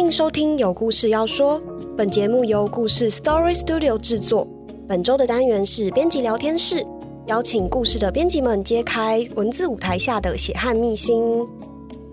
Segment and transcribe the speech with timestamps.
[0.00, 1.60] 欢迎收听《有故事要说》，
[1.94, 4.48] 本节目由故事 Story Studio 制作。
[4.88, 6.82] 本周的单元是编辑聊天室，
[7.26, 11.46] 邀请故事的编辑们揭开文字舞台下的血汗秘辛。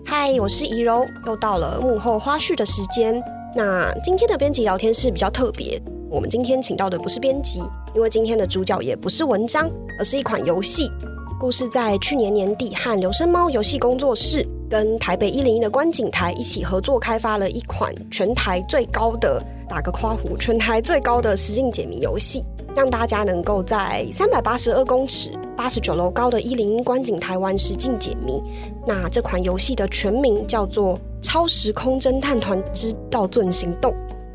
[0.04, 3.18] 嗨，我是怡柔，又到了幕后花絮的时间。
[3.56, 5.80] 那今天的编辑聊天室比较特别，
[6.10, 7.62] 我们今天请到的不是编辑，
[7.94, 9.66] 因为今天的主角也不是文章，
[9.98, 10.90] 而是一款游戏。
[11.38, 28.42] 故事在去年年底和留声猫游戏工作室跟台北一零一的观景台一起合作开发了一款全台最高的打个夸弧，全台最高的实境解谜游戏，让大家能够在三百八十二公尺、八十九楼高的一零一观景台玩实境解谜。
[28.84, 33.92] 那这款游戏的全名叫做《超时空侦探团之盗尊行动》。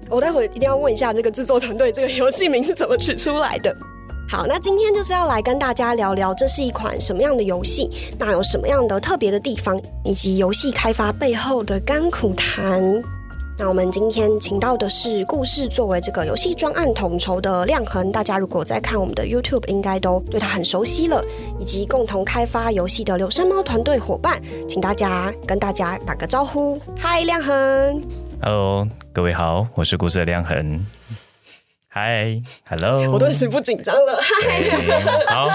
[0.09, 3.75] 我待会一定要问一下这个制作团队，这个游戏名是怎么取出来的？
[4.27, 7.89] 好，那今天就是要来跟大家聊聊，这是一款什么样的游戏？
[8.17, 12.81] 那有什么样的特别的地方，以及游戏开发背后的甘苦谈？
[13.59, 21.23] 那我们今天请到的是故事作为这个游戏专案统筹的亮恒，大家如果在看我们的 YouTube，应该都对他很熟悉了。
[21.59, 26.81] 以及共同开发游戏的留声猫团队伙伴，请大家跟大家打个招呼。
[26.97, 28.01] 嗨，亮恒。
[28.41, 30.83] Hello，各位好，我是故事的亮恒。
[31.95, 34.17] 嗨，Hello，我顿时不紧张了。
[34.19, 35.47] 嗨，哎好，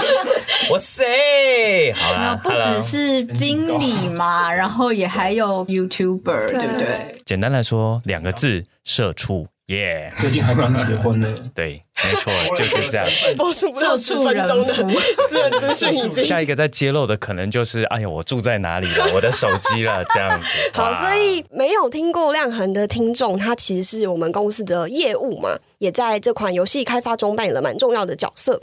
[0.71, 1.91] 我谁？
[1.91, 7.13] 好没有，啦，不只是经理嘛，然后也还有 YouTuber，对不对？
[7.25, 9.45] 简单来说，两个字：社畜。
[9.69, 13.07] 耶、最近还刚结婚了， 对，没错，就是这样。
[13.37, 20.47] 播出不到十分钟的私人资讯已经下一个在揭露的可能就是，哎呀，我住在哪里了，我的手机了， 这样子。
[20.73, 28.59] 好，所以没有听过亮恒的听众，他其实是我们公司的业务嘛，也在这款游戏开发中扮演了蛮重要的角色。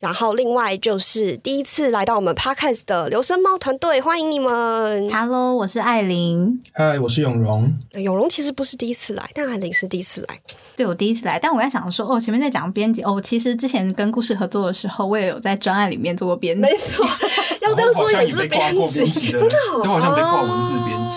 [0.00, 5.10] 然后另外就是第一次来到我们 Podcast 的留声猫团队，欢迎你们。
[5.10, 7.72] Hello，我是艾琳，嗨，我是永荣。
[7.92, 10.38] 呃永荣其实不是第一次来，但艾琳是第一次来。
[10.76, 17.06] 对我第一次来，但我在想说，哦，前面在讲编辑，哦，其实之前跟故事合作的时候，我也有在专案里面做过编辑，没错，
[17.62, 19.80] 要这样说也是编辑真的、哦。
[19.82, 21.16] 对，我好像被挂文字 编辑。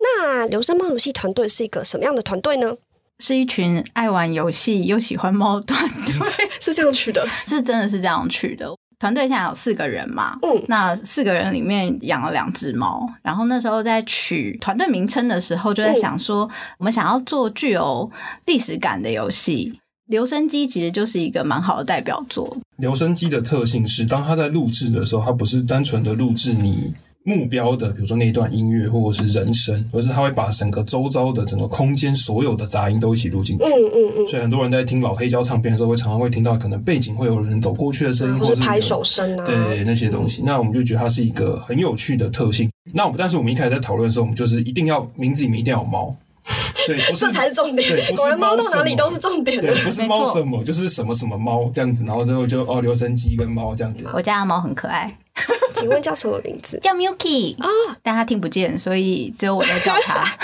[0.00, 2.74] 那留声猫游戏团队是一个什么样的团队呢？
[3.22, 6.14] 是一群爱玩游戏又喜欢猫的团队，
[6.60, 8.68] 是这样取的， 是真的是这样取的。
[8.98, 10.64] 团队现在有四个人嘛，嗯。
[10.66, 18.10] 那四个人里面养了两只猫，然后那时候在取团队名称的时候，就在想说，我们想要做具有
[18.46, 19.78] 历史感的游戏。
[20.06, 26.92] 留声机其实就是一个蛮好的代表作，留声机的特性是，当它在录制的时候，它不是单纯的录制你
[27.24, 33.64] 目标的，比如说那一段音乐或者是人声，而是它会把整个周遭的整个空间所有的杂音都一起录进去。
[33.64, 42.68] 嗯嗯嗯，所以很多人在听老黑胶唱片的时候，会常常会听到可能背景会有人走过去的声音，或者是拍手声啊，对那些东西，那我们就觉得它是一个很有趣的特性。
[42.92, 46.12] 那我们但是我们一开始在讨论的时候，我们就是一定要名字里面一定要有猫，
[46.88, 49.72] 对，不是这才是重点果然猫到哪里都是重点对，。
[49.84, 54.04] 不是猫什么，就是什么什么猫这样子，然后最后就哦，留声机跟猫这样子。
[54.12, 55.16] 我家的猫很可爱，
[55.74, 56.78] 请问叫什么名字？
[56.80, 57.68] 叫 Milky 啊，
[58.02, 60.24] 但他听不见，所以只有我在叫他。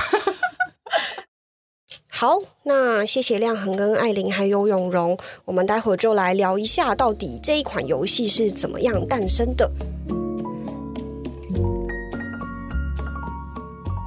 [2.10, 9.70] 好，那谢谢亮恒跟艾琳还有永荣，我们待会就来聊一下，到底这一款游戏是怎么样诞生的。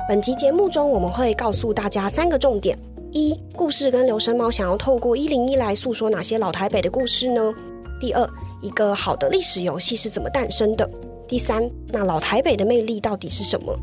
[0.10, 2.78] 本集节目中，我们会告诉大家三个重点：
[3.14, 7.54] 一、故事跟留声猫想要透过一零一来诉说哪些老台北的故事呢？
[8.02, 8.30] 第二，
[8.62, 10.90] 一个好的历史游戏是怎么诞生的？
[11.28, 13.78] 第三，那老台北的魅力到底是什么？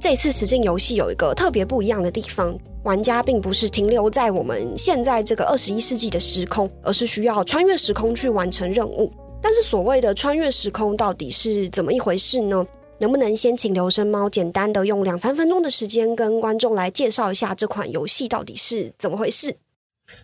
[0.00, 9.12] 这次实境游戏有一个特别不一样的地方，玩家并不是停留在我们现在这个二十一世纪的时空，而是需要穿越时空去完成任务。
[9.40, 12.66] 但是所谓的穿越时空到底是怎么一回事呢？
[12.98, 19.54] 能不能先请留声猫简单的用两三分钟的时间跟观众来介绍一下这款游戏到底是怎么回事？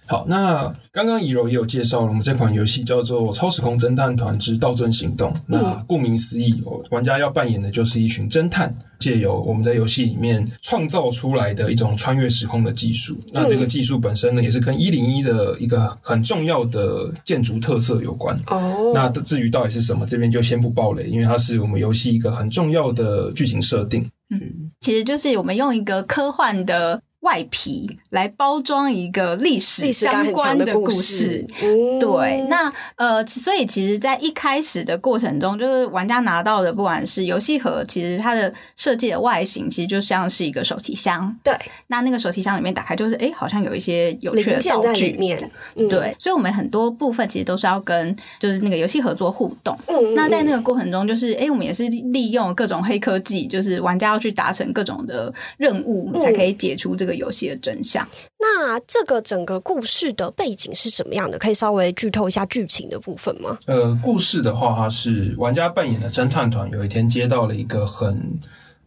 [0.07, 5.33] 好，那刚刚怡柔也有介绍了，我们这款游戏叫做《超时空侦探团之道尊行动》。
[5.47, 13.17] 那顾名思义，哦玩家要扮演的就是一群侦探，借由我们在游戏里面创造出来的一种穿越时空的技术。
[13.33, 18.39] 那这个技术本身呢，也是跟一零一的一个很重要的建筑特色有关。
[18.49, 24.05] 哦，那至于到底是什么，这边就先不爆雷，因为它是我们游戏一个很重要的剧情设定。
[24.31, 24.41] 嗯
[24.81, 41.35] 其实就是我们用一个科幻的外皮来包装一个历史相关的故事，嗯对，那呃，所以其实，在一开始的过程中，就是玩家拿到的，不管是游戏盒，其实它的设计的外形，其实就像是一个手提箱。
[41.43, 41.55] 对。
[41.87, 44.87] 那那个手提箱里面打开，就是哎，好像有一些有趣的道具。
[44.87, 45.17] 在里。
[45.17, 49.79] 面，嗯，对，所以我们很多部分其实都是要跟就是那个游戏盒做互动。
[49.87, 56.21] 嗯，那在那个个过程中，就是哎，我们也是利用各种黑科技，就是玩家要去达成各种的任务，嗯。
[56.21, 58.07] 才可以解除这个游戏的真相。
[58.39, 61.39] 那这个整个故事的背景是什么样的？
[61.39, 63.59] 可以稍微剧透一下剧情的部分吗？
[63.67, 68.39] 呃，故事的话，它是玩家扮演的侦探团，有一天接到了一个很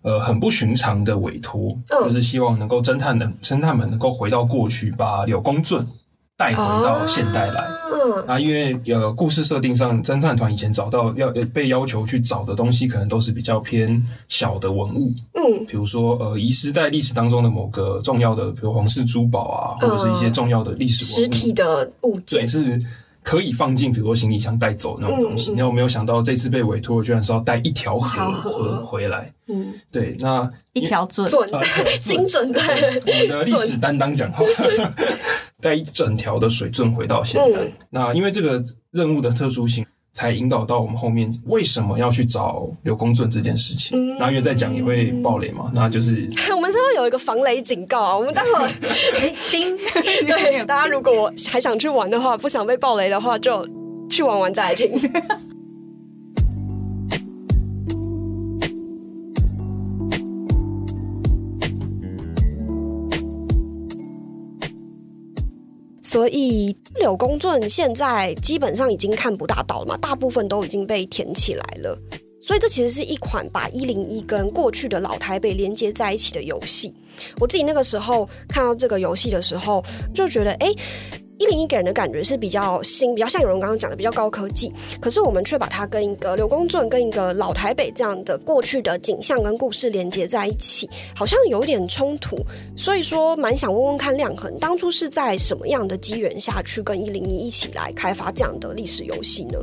[0.02, 5.86] 呃很不寻常的委托，嗯就是希望能够侦探的侦探们能够回到过去，把柳公圳
[6.38, 7.64] 带回到现代来。
[7.94, 15.66] 嗯啊，因为呃，故事设定上，侦探团以前找到要呃被要求去找的东西，可能都是比较偏小的文物，嗯。
[15.66, 22.42] 比如说呃，遗失在历史当中的某个重要的，比如皇室珠宝啊，或者是一些重要的历史文物，实体的物件。
[22.42, 22.80] 对，是
[23.26, 25.52] 可以放进比如说行李箱带走那种东西。
[25.58, 29.34] 那、我没有想到这次被委托，居然是要带一条河河回回来。
[29.48, 31.50] 嗯，对，那一条准， 准。
[32.00, 34.46] 精准的，我们的历史担当讲话，
[35.60, 37.60] 带一整条的水圳回到现代。
[37.62, 37.72] 嗯。
[37.90, 39.84] 那因为这个任务的特殊性，
[40.16, 44.00] 才引导到我们后面为什么要去找刘公正这件事情。
[44.00, 46.14] 嗯那因为再讲也会爆雷嘛，那就是
[46.56, 48.18] 我们是会有一个防雷警告啊？
[48.18, 48.72] 我们待会
[49.52, 49.78] 叮，
[50.26, 53.68] 对大家如果还想去玩的话，不想被爆雷的话，就
[54.10, 54.90] 去玩完再来听。
[66.16, 72.00] 所以柳公圳现在基本上已经看不大到了嘛，大部分都已经被填起来了。
[72.40, 76.94] 所以这其实是一款把一零一跟过去的老台北连接在一起的游戏。
[77.38, 79.84] 我自己那个时候看到这个游戏的时候，
[80.14, 80.72] 就觉得，哎，
[81.38, 84.72] 一零一给人的感觉是比较新，比较像有人刚刚讲的比较高科技，
[85.02, 92.38] 可是我们却把它跟一个刘公圳、跟一个老台北这样的过去的景象跟故事连接在一起，好像有点冲突。
[92.78, 99.60] 所以说，蛮想问问看亮恒，当初是在什么样的机缘下去跟一零一一起来开发这样的历史游戏呢？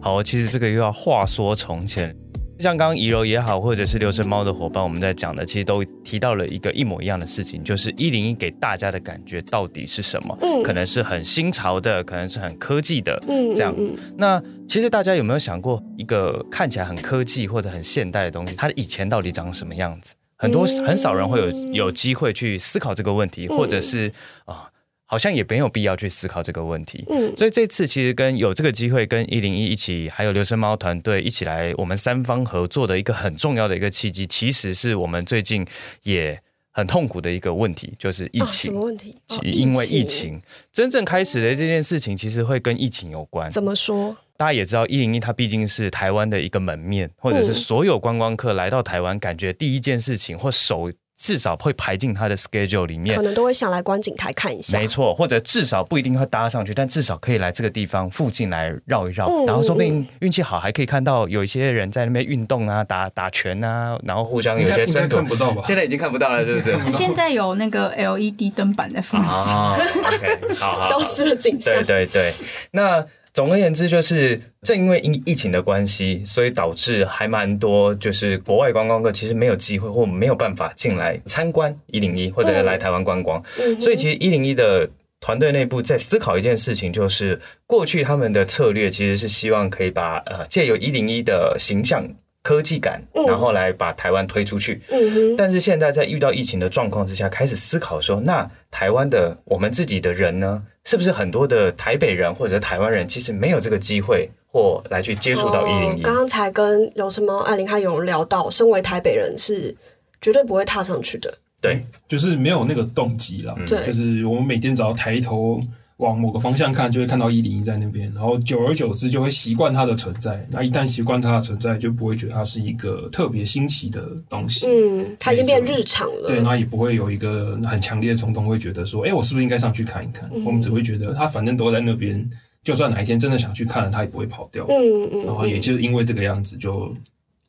[0.00, 2.16] 好，其实这个又要话说从前。
[2.60, 10.38] 像刚刚怡柔也好，或者是六神猫的伙伴，我们在讲的，其实都提到了一个一模一样的事情，就是一零一给大家的感觉到底是什么？
[10.42, 20.14] 嗯可能是很新潮的，可能是很科技的，嗯这样嗯那其实大家有没有想过，一个看起来很科技或者很现代的东西，它以前到底长什么样子？
[20.36, 24.12] 很多嗯很少人会有有机会去思考这个问题，或者是
[24.44, 24.68] 啊、
[25.10, 27.04] 好像也没有必要去思考这个问题。
[27.08, 35.66] 嗯所以这次其实跟有这个机会跟一零一一起，还有留声猫团队一起来，我们三方合作的一个很重要的一个契机，其实是我们最近
[36.04, 36.40] 也
[36.70, 38.72] 很痛苦的一个问题，就是疫啊，什情。
[38.72, 39.12] 么问题？
[39.30, 40.40] 哦因为疫情
[40.72, 43.50] 真正开始的这件事情，其实会跟疫情有关。
[43.50, 44.16] 怎么说？
[44.36, 50.90] 大家也知道，一零一它毕竟是台湾的一个门面，或者是嗯所有观光客来到台湾，感觉第一件事情或首
[51.22, 53.22] 至少会排进他的 schedule 里面可。
[53.22, 54.78] 能都会想来观景台看一下。
[54.78, 65.28] 没错，或者至少不一定会搭上去，但至少可以来这个地方附近来绕一绕，嗯然后说不定运气好还可以看到有一些人在那边运动啊、打打拳啊，然后互相有些争夺看。
[65.28, 65.60] 不到吧？
[65.66, 66.78] 现在已经看不到了，是不是？
[66.90, 69.50] 现在有那个 LED 灯板在放置。
[69.50, 72.06] 啊，OK，好好好，消失的景象对。
[72.06, 72.34] 对对，
[72.70, 73.04] 那
[73.40, 84.86] 总而言之，就是正因为疫疫情的关系，所以导致还蛮多就是国外观光客其实没有机会或没有办法进来参观一零一或者来台湾观光，嗯所以其实一零一的。
[85.22, 92.02] 团队内部在思考一件事情，就是过去他们的策略其实是希望可以把呃借由一零一的形象、
[92.42, 94.80] 科技感，嗯然后来把台湾推出去。
[94.90, 106.00] 嗯，但是现在在遇到疫情的状况之下，开始思考说，那台湾的我们自己的人呢，是不是很多的台北人或者是台湾人，其实没有这个机会或来去接触到一零一？
[106.00, 109.76] 哦刚刚才跟有什么、艾琳还有聊到，身为台北人是
[110.20, 111.32] 绝对不会踏上去的。
[111.60, 113.54] 对，就是没有那个动机了。
[113.66, 115.60] 对就是我们每天只要抬头
[116.00, 120.44] 往某个方向看，就会看到一零一在那边，然后久而久之就会习惯它的存在。
[120.50, 124.66] 那一旦习惯它的存在，就不会觉得它是一个特别新奇的东西。
[124.66, 126.26] 嗯，它已经变日常了。
[126.26, 130.28] 对，那也不会有一个很强烈的冲动，会觉得说，哎、我是不是应该上去看一看？
[130.32, 132.28] 嗯我们只会觉得它反正都在那边，
[132.64, 134.64] 就算哪一天真的想去看了，它也不会跑掉。
[134.68, 136.90] 嗯嗯然后也就是因为这个样子就，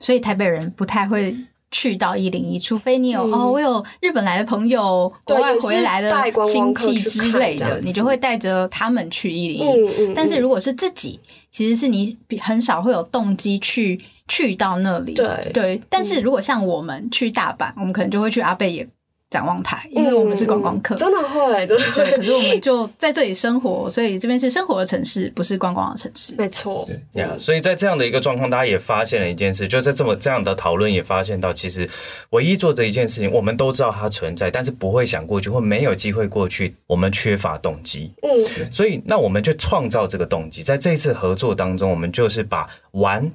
[0.01, 1.33] 所以台北人不太会
[1.71, 3.33] 去到一零一，除非你有、嗯。
[3.33, 6.11] 哦，我有日本来的朋友，国外回来的
[6.45, 10.13] 亲戚之类的，你就会带着他们去一零一。
[10.13, 15.13] 但是如果是自己，其实是你比很少会有动机去去到那里。
[15.13, 15.51] 对。
[15.53, 18.87] 对，但是如果像我们去大阪，我们可能就会去阿贝野
[19.31, 20.93] 展望台，因为我们是观光客。
[20.95, 26.35] 真的会的，对，可是我们就在这里生活，所以这边是生活的城市，不是观光的城市。
[26.37, 26.85] 没错。
[27.13, 31.89] 对呀所以在这样的一个状况，大家也发现了一件事，就在这么这样的讨论也发现到，其实
[32.31, 38.11] 唯一做的一件事情，我们都知道它存在，但是不会想过去或没有机会过去，我们缺乏动机。
[38.23, 43.31] 嗯，所以那我们就创造这个动机，在这一次合作当中，我们就是把玩。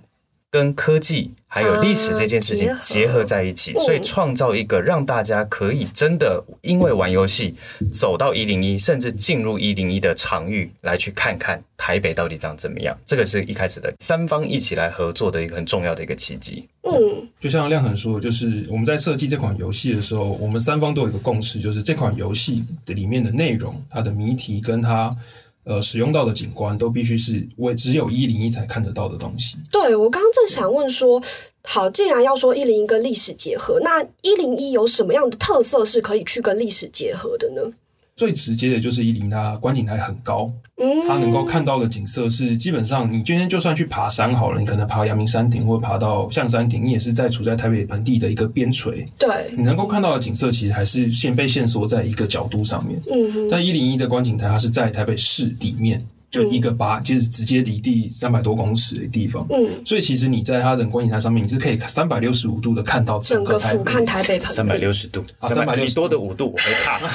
[0.51, 7.55] 跟科技还有历史这件事情啊结结合合在一起，嗯所以创造一个让大家可以真的因为玩游戏
[7.93, 12.97] 走到一零一，甚至进入一零一的场域来去看看台北到底长怎么样。
[13.05, 16.67] 这个是一开始的三方一起来合作的一个很重要的一个契机。
[16.83, 25.11] 嗯，就像亮恒说的，就是我们在设计这款游戏的时候，我们三方都有一个共识，就是这款游戏的里面的内容、它的谜题跟它
[25.67, 29.57] 呃使用到的景观，都必须是为只有一零一才看得到的东西。
[29.71, 31.23] 对我刚刚正想问说，
[31.63, 37.61] 好，既然要说一零一跟历史结合，那一零一有什么样的特色是可以去跟历史结合的呢？
[38.17, 40.47] 最直接的就是伊犁，它观景台很高，
[40.79, 52.99] 嗯，它能够看到的景色是基本上你今天就算去爬山好了，你可能爬阳明山顶或爬到象山顶，你也是在处在台北盆地的一个边陲，对，你能够看到的景色其实还是限被限缩在一个角度上面。
[53.13, 56.01] 嗯，但一零一的观景台，它是在台北市里面，
[56.37, 59.47] 就一个八，就是直接离地三百多公尺的地方。
[59.51, 63.79] 嗯，所以其实你在它的观景台上面，你是可以三百六十五度的看到整个个台北。
[63.79, 66.99] 俯瞰台北盆三百地，六十度，啊360你多的五度，我会怕。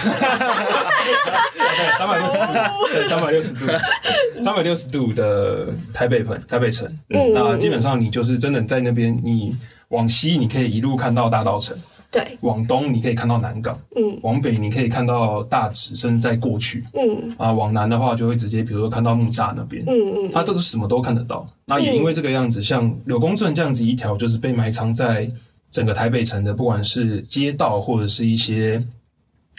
[1.97, 2.53] 三百六十度，
[2.93, 3.65] 对，三百六十度，
[4.41, 6.87] 三百六十度的台北盆台北城。
[7.09, 9.55] 嗯那基本上你就是真的在那边，你
[9.89, 11.75] 往西你可以一路看到大道城，
[12.11, 16.83] 对，往东你可以看到南港，嗯往北你可以看到大直，甚至再过去。
[16.93, 21.45] 嗯啊，往南的话就会直接，比如说看到木栅那边，嗯嗯，它都是什么都看得到。
[21.65, 25.25] 那也因为这个样子，像柳公圳这样子一条，就是被埋藏在
[25.71, 28.85] 整个台北城的，不管是街道或者是一些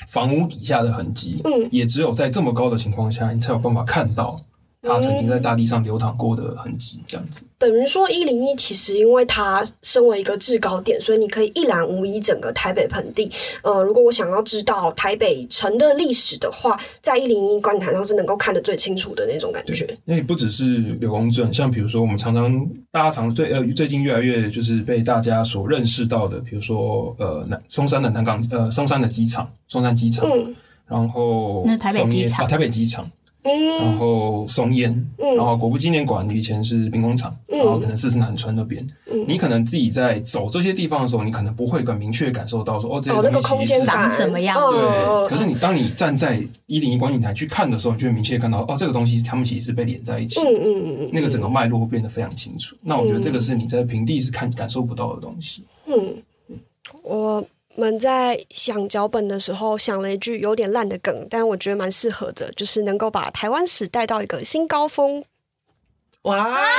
[0.08, 4.36] 房屋底下的痕迹，嗯也只有在这么高的情况下，你才有办法看到
[4.82, 7.42] 它曾经在大地上流淌过的痕迹，这样子。
[7.56, 13.30] 等于说一零一其实因为它身为一个制高点，所以你可以一览无遗整个台北盆地。
[13.62, 19.86] 呃，如果我想要知道台北城的历史的话，在一零一观坛上是能够看得最清楚的那种感觉。
[20.04, 30.52] 因为不只是柳公镇，像比如说我们常常大家常最呃最近越来越就是被大家所认识到的，比如说呃南松山的南港呃松山的机场，松山机场，嗯
[30.88, 33.08] 然后那台北机场啊台北机场，
[33.42, 35.36] 然嗯后松烟，嗯。
[35.36, 37.58] 然后国父纪念馆以前是兵工厂，嗯。
[37.58, 39.24] 然后可能四十南村那边，嗯。
[39.26, 52.76] 你可能自己在走这些地方的时候，你可能不会很明确感受到说哦，这些东西其实长什么样对，可是你当你站在一零一观景台去看的时候，你就会明确看到哦，这个东西他们其实是被连在一起的，嗯嗯嗯嗯，那个整个脉络会变得非常清楚。
[52.82, 55.64] 那我觉得这个是你在平地是看感受不到的东西。
[55.86, 56.14] 嗯，
[57.02, 57.44] 我
[57.76, 65.24] 们在想脚本的时候想了一句有点烂的梗，但我觉得蛮适合的，就是能够把台湾史带到一个新高峰。
[66.22, 66.60] 哇！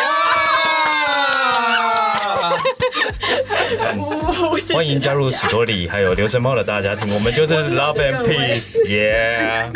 [4.73, 9.71] 欢迎加入史多里还有流神猫的大家庭，我们就是 Love and Peace，Yeah。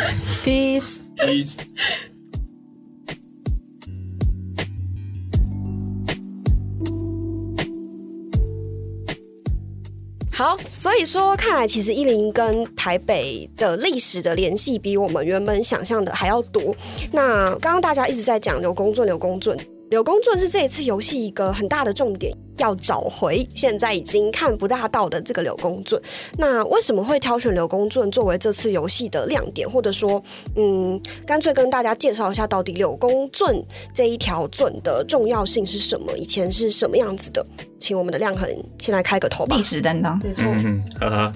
[10.38, 16.72] 好，所以说看来其实一零跟台北的历史的联系比我们原本想象的还要多。
[17.10, 19.58] 那刚刚大家一直在讲刘公圳，刘公圳，
[19.90, 26.00] 刘公圳是这一次游戏一个很大的重点，要找回现在已经看不大到的这个柳公圳。
[26.36, 30.22] 那为什么会挑选柳公圳作为这次游戏的亮点，或者说，
[30.56, 36.16] 嗯，干脆跟大家介绍一下到底柳公圳这一条圳的重要性是什么？
[36.16, 37.44] 以前是什么样子的？
[37.80, 38.48] 请我们的亮恒
[38.80, 39.62] 先来开个头吧历。
[39.62, 40.82] 史担当，没错，嗯，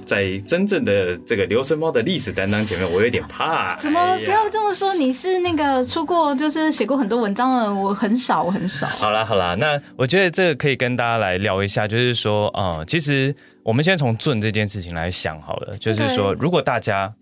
[0.05, 3.79] 在真正的这个流神猫的历史担当前面，我有点怕。
[3.79, 4.93] 怎么哎不要这么说？
[4.93, 8.87] 你是那个出过，就是写过很多文章的，我很少，我很少。
[8.88, 17.14] 好啦好啦，那我觉得这个可以跟大家来聊一下，就是说，嗯，其实我们先从准这件事情来想好了，就是说，如果大家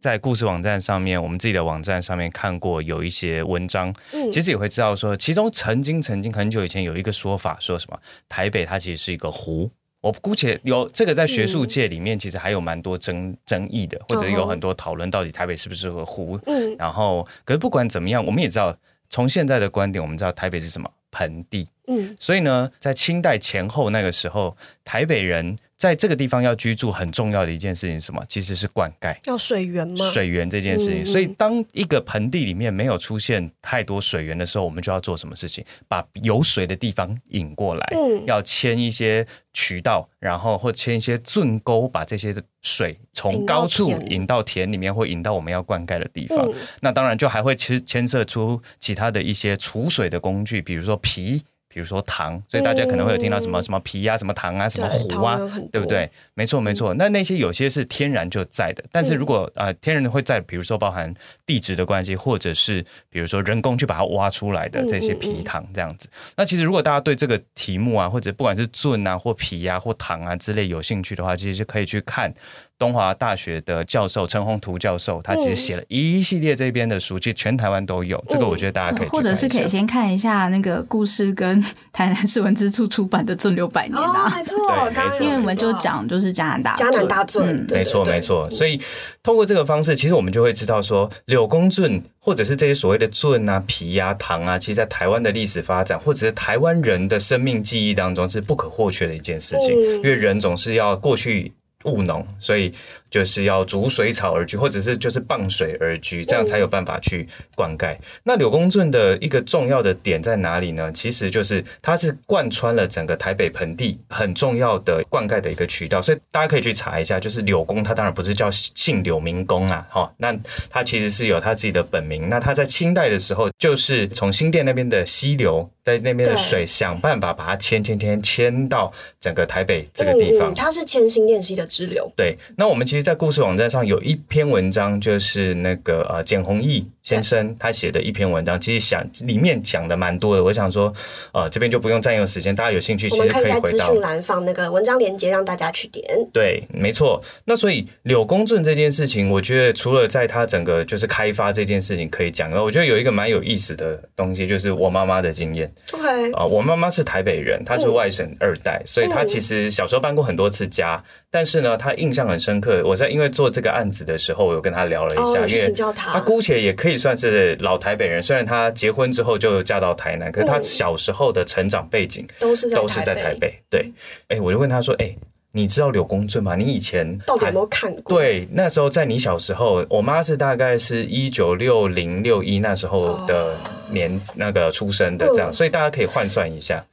[0.00, 9.70] 在故事网站上面，我们自己的网站上面看过有一些文章，嗯其实也会知道说，其中曾经曾经很久以前有一个说法，说什么台北它其实是一个湖。
[10.00, 16.40] 我姑且有这个在学术界里面，其实还有蛮多争争议的，或者有很多讨论，到底台北是不是个湖？
[16.46, 18.74] 嗯然后，可是不管怎么样，我们也知道，
[19.10, 28.22] 从现在的观点，我们知道台北是什么盆地，嗯，所以呢，在清代前后那个时候，台北人在这个地方要居住，很重要的一件事情是什么？
[28.28, 29.16] 其实是灌溉。
[29.24, 29.96] 要水源吗？
[30.12, 35.64] 水源这件事情，所以当一个盆地里面没有出现太多水源的时候，我们就要做什么事情？
[35.88, 46.46] 把有水的地方引过来，嗯要牵一些渠道，然后或牵一些圳沟，把这些的水从高处引到田里面，或引到我们要灌溉的地方。
[46.46, 51.42] 嗯那当然就还会其实牵涉出其他的一些储水的工具，比如说皮。
[51.72, 55.38] 比如说糖，所以大家可能会有听到什么嗯什么皮啊、什么糖啊、什么对糊啊
[55.70, 56.10] 对不对？
[56.34, 56.92] 没错，没错。
[56.94, 61.14] 那那些有些是天然就在的，但是如果呃天然的会在，比如说包含
[61.46, 66.08] 地质的关系，或者是比如说人工去把它挖出来的这些皮糖这样子。
[66.36, 72.32] 那其实如果大家对这个题目啊，或者不管是菌啊或皮啊或糖啊之类有兴趣的话，其实就可以去看
[72.80, 78.22] 东华大学的教授陈宏图教授，他其实写了一系列这边的书，其实全台湾都有。
[78.26, 84.56] 这个我觉得大家可以去或者是可以看一下先看一下那个故事跟台南市文资处出版的《正流百年》哦，啊，没错，
[84.88, 88.50] 对刚刚没错因为我们就有讲就是加拿大加拿大圳圳，对没错，没错。
[88.50, 88.80] 所以
[89.22, 99.74] 透过这个方式，其实我们就会知道说，柳公圳或者是这些所谓的圳啊、皮啊、糖啊，其实在台湾的历史发展，或者是台湾人的生命记忆当中是不可或缺的一件事情。
[99.74, 101.52] 嗯因为人总是要过去
[101.84, 102.72] 务农，所以
[103.08, 107.96] 就是要逐水草而居，或者是就是傍水而居，这样才有办法去灌溉。
[108.22, 110.92] 那柳公圳的一个重要的点在哪里呢？
[110.92, 117.18] 其实就是它是贯穿了整个台北盆地很重要的灌溉的一个渠道，所以大家可以去查一下。
[117.18, 120.36] 就是柳公，他当然不是叫姓柳明公啊，哈，那
[120.68, 122.28] 他其实是有他自己的本名。
[122.28, 130.54] 那他在清代的时候，就是从新店那边的溪流，在那边的水，想办法把它迁迁迁迁到整个台北这个地方嗯嗯。
[130.54, 140.44] 它是千新练习的支流，对，那我们其实，在故事网站上有一篇文章，就是那个呃简弘毅先生他写的一篇文章，其实想里面讲的蛮多的。
[140.44, 140.92] 我想说，
[141.32, 146.04] 呃，这边就不用占用时间，大家有兴趣其实可以在回到资讯栏放那个文章链接，让大家去点。
[146.32, 147.22] 对，没错。
[147.44, 155.70] 那所以柳公圳这件事情，我觉得除了在他整个就是开发这件事情可以讲，我觉得有一个蛮有意思的东西，就是我妈妈的经验。
[155.92, 161.02] OK，啊、我妈妈是台北人，她是外省二代，所以她其实小时候搬过很多次家。
[161.30, 162.82] 但是呢，她印象很深刻。
[162.84, 166.12] 我在因为做这个案子的时候，我有跟她聊了一下，哦，因为请教他。
[166.12, 168.22] 她姑且也可以算是老台北人。
[168.22, 173.54] 虽然她结婚之后就嫁到台南，可是她嗯小时候的成长背景都是在都是在台北。
[173.68, 173.90] 对，
[174.28, 175.14] 哎，我就问她说：“哎，
[175.52, 176.54] 你知道柳公圳吗？
[176.54, 183.56] 你以前到底有没有看过？，对，那时候在你小时候，我妈是大概是一九六零六一那时候的
[183.90, 186.84] 年、那个出生的，这样，嗯所以大家可以换算一下。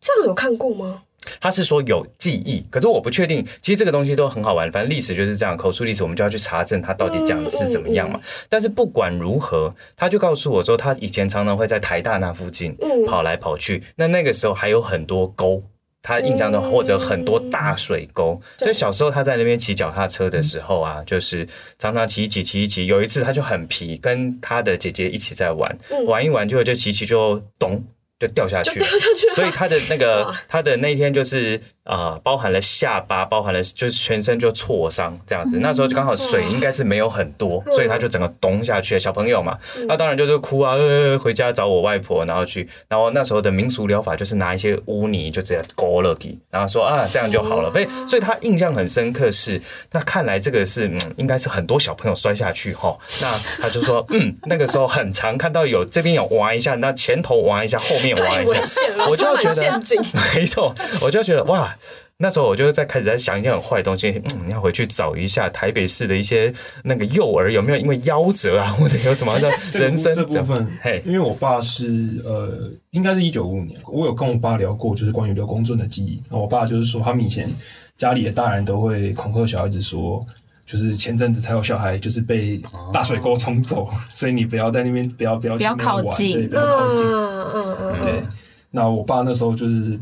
[0.00, 1.02] 这样有看过吗？
[1.40, 3.44] 他是说有记忆，可是我不确定。
[3.60, 8.20] 其实这个东西都很好玩，反正历史就是这样，口述历史我们就要去查证他到底讲的是怎么样嘛。
[8.48, 13.82] 但是不管如何，他就告诉我说，他以前常常会在台大那附近嗯跑来跑去。
[13.96, 15.62] 那那个时候还有很多沟。
[16.00, 22.86] 他印象中，嗯或者很多大水沟，对所以小时候他在那边骑脚踏车的时候啊，就是常常骑一骑骑一骑。
[22.86, 27.84] 有一次他就很皮，跟他的姐姐一起在玩，嗯玩一玩就就骑骑就咚
[28.18, 35.58] 就掉下去了，去所以他的那个他的那一天就是呃，包含了下巴，包含了就是全身就挫伤这样子。
[35.60, 39.00] 那时候就刚好水应该是没有很多，所以他就整个咚下去了。
[39.00, 47.72] 小朋友嘛，那当然就是哭啊，呃，回家找我外婆，然后去，然后那时候的民俗疗法就是拿一些污泥就直接勾了给，然后说啊这样就好了。
[47.72, 49.58] 所以所以他印象很深刻是，
[49.92, 52.94] 那看来这个是嗯，应该是很多小朋友摔下去哈。
[53.22, 60.00] 那他就说嗯，那个时候很常看到有这边有挖一下，那前头挖一下，后面挖太一下危，险了，我就这很觉得陷阱。
[60.34, 61.74] 没错，我就觉得哇，
[62.18, 76.20] 那时候我就在开始在想一些很坏的东西，嗯，你要回去找一下台北市的一些那个幼儿有没有因为夭折啊，或者有什么的 人生这部分嘿，因为我爸是呃，应该是一九五五年，我有跟我爸聊过，就是关于刘公圳的记忆。
[76.30, 77.48] 我爸就是说，他们以前
[77.96, 80.20] 家里的大人都会恐吓小孩子说，
[80.70, 82.60] 就是前阵子才有小孩就是被
[82.92, 86.32] 大水沟冲走， 所以你不要在那边不要不要不要靠近。
[86.34, 87.04] 对，不要靠近。
[87.06, 88.22] 嗯嗯嗯，对，
[88.70, 89.98] 那我爸那时候就是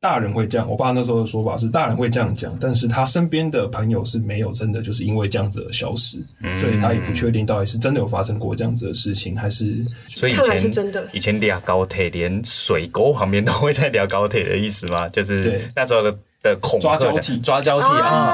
[0.00, 6.58] 大人会这样，我爸那时候的说法是大人会这样讲，但是他身边的朋友是没有真的就是因为这样子而消失，嗯。
[6.58, 15.08] 所以他也不确定到底是真的有发生过这样子的事情，还是所以以看来是前真的以前俩高铁连水沟旁边都会在聊高铁的意思吗？
[15.10, 15.62] 就是对。
[15.76, 17.38] 那时候的的恐吓的抓交替。
[17.38, 18.32] 抓交替啊。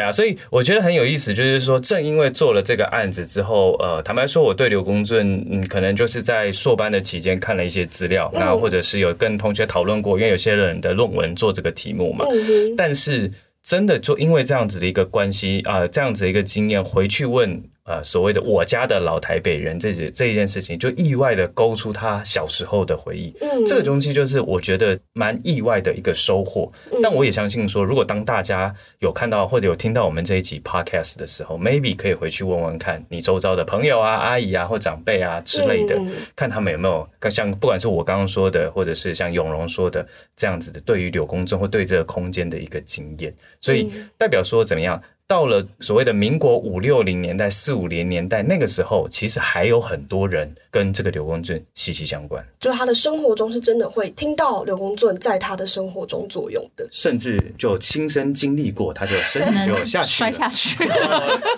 [0.00, 13.30] 对啊，所以我觉得很有意思，就是说，正因为做了这个案子之后，呃，坦白说，我对刘公正，嗯，可能就是在硕班的期间看了一些资料，那或者是有跟同学讨论过，因为有些人的论文做这个题目嘛，嗯，但是
[13.62, 23.34] 真的就因为这样子的一个关系啊、这样子的一个经验，回去问呃所谓的我家的老台北人这些这一件事情，就意外的勾出他小时候的回忆。
[23.40, 26.72] 嗯这个东西就是我觉得蛮意外的一个收获。
[27.02, 43.34] 但我也相信说，如果当大家有看到或者有听到我们这一集 podcast 的时候，maybe 可以回去问问看你周遭的朋友啊、阿姨啊或长辈啊之类的嗯，看他们有没有像不管是我刚刚说的，或者是像永荣说的这样子的，对于柳公圳或对这个空间的一个经验。
[43.60, 45.00] 所以代表说怎么样？
[45.34, 52.46] 到了所谓的民国五六零年代、四五零年代那个时候，其实还有很多人跟这个刘公圳息息相关。
[52.60, 56.86] 就是他的生活中是真的会听到刘公圳在他的生活中作用的。
[56.92, 60.86] 甚至就亲身经历过，他就身体就下去摔了，下去，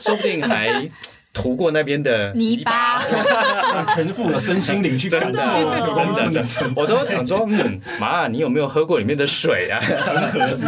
[0.00, 0.90] 说不定还
[1.36, 3.02] 涂过那边的泥巴。
[3.04, 6.42] 用全副的身心灵去感受柳公圳的。
[6.74, 9.78] 我都想说，嗯，妈，你有没有喝过里面的水啊？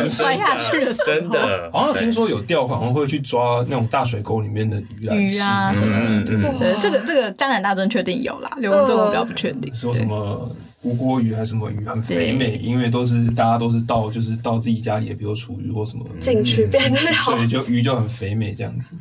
[0.06, 5.38] 摔下去的时候真的，好像听说有钓，好像会去抓那种大水沟里面的鱼来吃。
[5.38, 5.98] 鱼啊什么的。
[5.98, 9.74] 嗯嗯嗯，对，这个这个江南大真确定有啦，刘文正我比较不确定。
[9.74, 10.50] 说什么
[10.82, 18.94] 吴锅鱼还是什么鱼很肥美，因为都是大家都是到就是到自己家里的，比如厨余或什么进去变得好所以就鱼就很肥美这样子。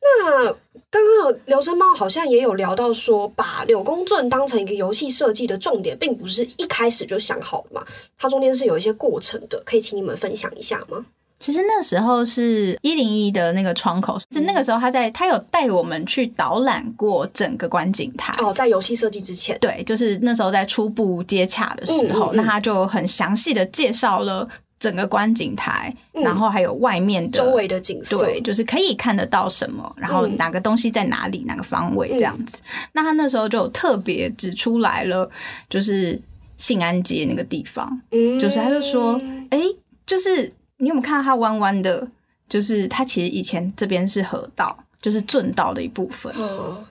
[0.00, 0.46] 那
[0.90, 7.84] 刚刚有刘生猫好像也有聊到说，把柳公镇当成一个游戏设计的重点，并不是一开始就想好的嘛，
[8.16, 11.04] 它中间是有一些过程的，可以请你们分享一下吗？
[11.40, 18.32] 其实那时候是一零一的那个窗口，是那个时候他在他有带我们去导览过整个观景台。
[18.42, 22.36] 哦，在游戏设计之前，对，就是那时候在初步接洽的时候，嗯嗯嗯。
[22.36, 24.48] 那他就很详细的介绍了
[24.80, 26.22] 整个观景台，嗯。
[26.22, 30.36] 然后还有外面的周围的景色，对，就是可以看得到什么，然后嗯。
[30.36, 32.60] 哪个东西在哪里，哪个方位这样子。
[32.92, 35.30] 那他那时候就特别指出来了，
[35.70, 36.20] 就是
[36.56, 38.38] 信安街那个地方，嗯。
[38.40, 39.20] 就是他就说，
[39.50, 39.60] 哎、
[40.04, 42.08] 就是你有没有看到它弯弯的？
[42.48, 46.32] 就是它其实以前这边是河道，就是圳道的一部分。
[46.34, 46.82] 嗯，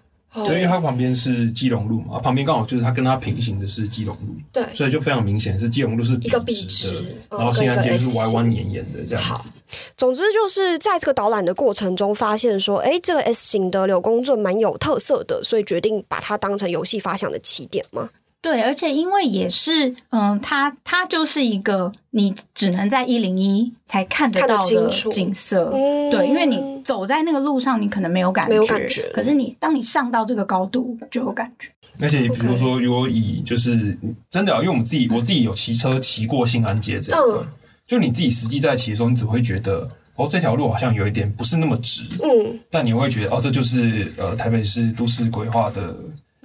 [0.45, 9.49] 对因为它旁边是基隆路嘛，旁边刚好就是它跟它平行的是基隆路，对，所以就非常明显是基隆路是一个笔直的，然后新安街是 S 弯弯黏黏的这样好子。
[9.97, 18.07] 总之就是在这个导览的过程中，发现说，哎，这个 S 型的柳公圳蛮有特色的，所以决定把它当成游戏发想的起点嘛。
[18.47, 25.69] 对，而且因为也是，嗯，它它就是一个你只能在一零一才看得到的景色。
[25.73, 31.67] 嗯对，因为你走在那个路上，你可能没有感觉，没有感觉可是你当你上到这个高度，就有感觉。
[31.99, 33.97] 而且比如说，如果以就是
[34.29, 37.47] 真的啊，因为我们自己我自己有骑车骑过新安街这一段，嗯
[37.85, 45.93] 就你自己实际在骑的时候，你只会觉得哦，这条路好像有一点不是那么直，嗯，但你会觉得哦，这就是呃台北市都市规划的。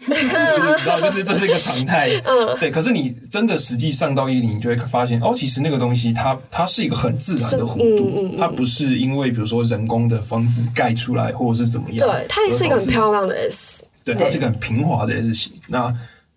[0.07, 0.29] 就是你
[0.79, 2.71] 知道，就是这是一个常态，嗯对。
[2.71, 13.85] 可是你真的实际上到一零，你就会发现，哦，其实那个东西它它是一个很自然的弧度，嗯它不是因为比如说人工的房子盖出来或者是怎么样，对，它也是一个很漂亮的 S。
[14.05, 15.53] 对，它是一个很平滑的 S 型。
[15.69, 15.95] 那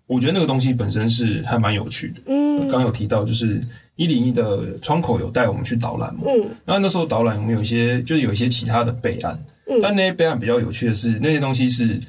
[0.08, 2.22] 我觉得那个东西本身是还蛮有趣的。
[2.28, 3.60] 嗯刚刚有提到，就是
[3.96, 6.22] 一零一的窗口有带我们去导览嘛。
[6.28, 12.00] 嗯然后那时候导览我们有一些就是有一些其他的备案，嗯但那些备案比较有趣的是，那些东西是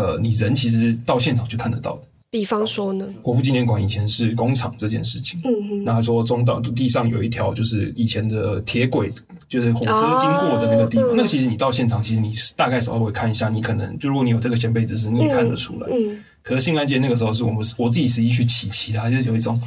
[0.00, 2.02] 呃你人其实到现场就看得到的。
[2.30, 5.40] 比方说呢，国父纪念馆以前是工厂这件事情。
[5.44, 9.10] 嗯哼，那他说中岛地上有一条就是以前的铁轨，
[9.48, 11.06] 就是火车经过的那个地方。
[11.06, 15.88] 哦嗯那个其实你到现场，其实你大概稍微看一下，你可能就如果你有这个先辈知识，你也看得出来。
[15.90, 19.60] 嗯可是新安街那个时候是我们我自己实际去骑骑它，就是有一种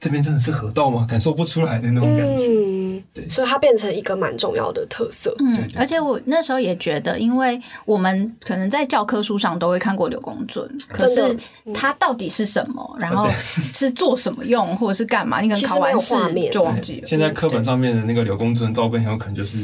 [0.00, 1.06] 这边真的是河道吗？
[1.08, 2.44] 感受不出来的那种感觉。
[2.44, 2.75] 嗯，
[3.16, 3.28] 对。
[3.28, 5.34] 所以它变成一个蛮重要的特色。
[5.40, 11.28] 嗯而且我那时候也觉得，因为我们可能在教科书上都会看过柳公尊，可真的。
[11.28, 13.28] 是它到底是什么，然后
[13.72, 16.14] 是做什么用，或者是干嘛，你可能考完试
[16.52, 17.06] 就忘记了。
[17.06, 19.60] 现在课本上面的那个柳公尊照片，很有可能就是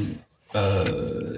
[0.53, 0.85] 呃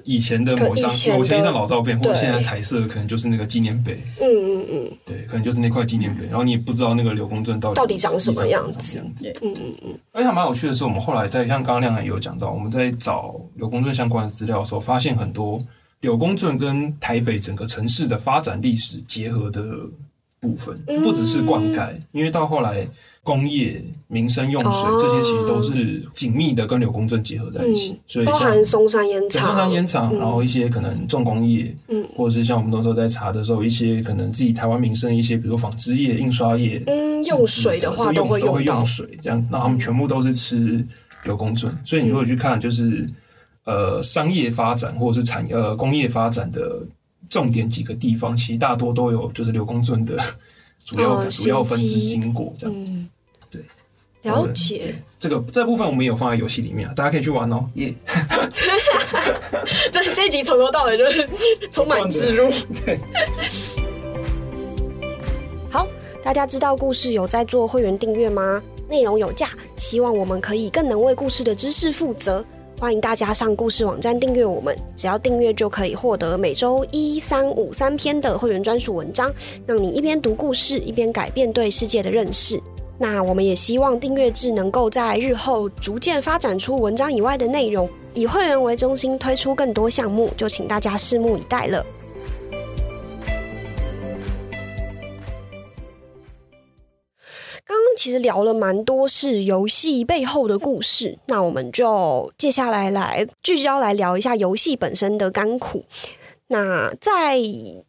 [0.05, 4.03] 以前的某一张某前一张老照片，或者现在彩色，可能就是那个纪念碑。
[4.21, 4.99] 嗯嗯嗯。
[5.05, 8.99] 对，可能就是那块纪念碑，然后你也不知道那个柳公圳到底到底长什么样子。
[9.21, 15.61] 嗯嗯嗯，而且还蛮有趣的是，我们后来在像刚刚亮也有讲到，我们在找柳公圳相关的资料的时候，发现很多
[16.01, 19.63] 柳公圳跟台北整个城市的发展历史结合的
[20.41, 22.87] 部分，嗯不只是灌溉，因为到后来
[23.25, 24.97] 工业、民生用水哦。
[25.01, 30.19] 这些其实都是紧密的跟柳公圳结合在一起，嗯所以像包含松山烟对厂，松山烟厂，嗯。
[30.21, 32.07] 然后一些可能重工业，嗯。
[32.15, 40.85] 或者是像我们那时候在查的时候，一些可能自己台湾民生的一些，比如说纺织业、印刷业，嗯用水的话都都会都会用水，这样，那他们全部都是吃
[41.25, 43.07] 柳公圳，所以你如果去看，就是
[43.65, 46.83] 呃商业发展或者是产呃工业发展的
[47.31, 50.15] 重点几个地方，其实大多都有就是柳公圳的
[50.85, 53.09] 主要、哦主要分支经过这样。
[54.25, 54.95] 了解。
[55.19, 57.95] 这个这部分我们也有放在游戏里面啊，大家可以去玩哦，耶、
[59.91, 61.29] 这这集从头到尾就是
[61.71, 62.51] 充满植入。
[62.85, 62.99] 对，
[65.71, 65.87] 好，
[66.23, 68.63] 大家知道故事有在做会员订阅吗？
[68.87, 72.45] 内容有价，希望我们可以更能为故事的知识负责。
[72.79, 79.33] 欢迎大家上故事网站订阅我们，只要订阅就可以获得每周一、三、五三篇的会员专属文章，
[79.65, 82.61] 让你一边读故事，一边改变对世界的认识。
[82.97, 91.85] 那我们也希望订阅制能够在日后逐渐发展出文章以外的内容，以会员为中心推出更多项目，就请大家拭目以待了。
[97.67, 105.85] 刚刚其实聊了蛮多是游戏背后的故事，那我们就接下来来聚焦来聊一下游戏本身的甘苦。
[106.49, 107.39] 那在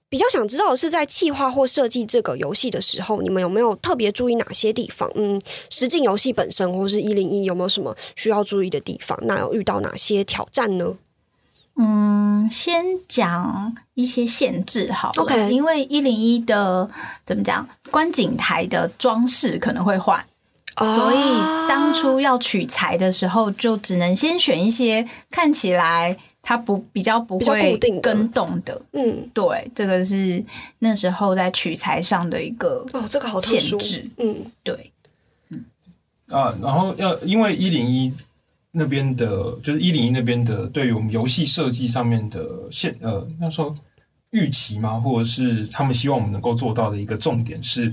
[0.08, 5.12] 比较想知道的是，在企划或设计这个游戏的时候，你们有没有特别注意哪些地方？
[5.16, 5.40] 嗯，
[5.70, 9.18] 实境游戏本身或是一零一有没有什么需要注意的地方？
[9.24, 10.96] 那有遇到哪些挑战呢？
[11.78, 16.90] 嗯，先讲一些限制好了因为一零一的
[17.26, 20.26] 怎么讲，观景台的装饰可能会换。
[20.78, 21.18] 所以
[21.70, 28.02] 当初要取材的时候，就只能先选一些看起来它不比较不会固定的。
[28.02, 28.80] 跟动的。
[28.92, 30.44] 嗯，对，这个是
[30.78, 34.08] 那时候在取材上的一个哦，这个好限制。
[34.18, 34.46] 嗯。
[34.62, 34.92] 对，
[35.50, 35.66] 嗯
[36.28, 38.14] 啊，然后要因为一零一
[38.70, 43.74] 那边的，就是一零一那边的，对于我们游戏设计上面的限呃，那时候
[44.30, 47.92] 预期嘛，或者是他们希望我们能够做到的一个重点是，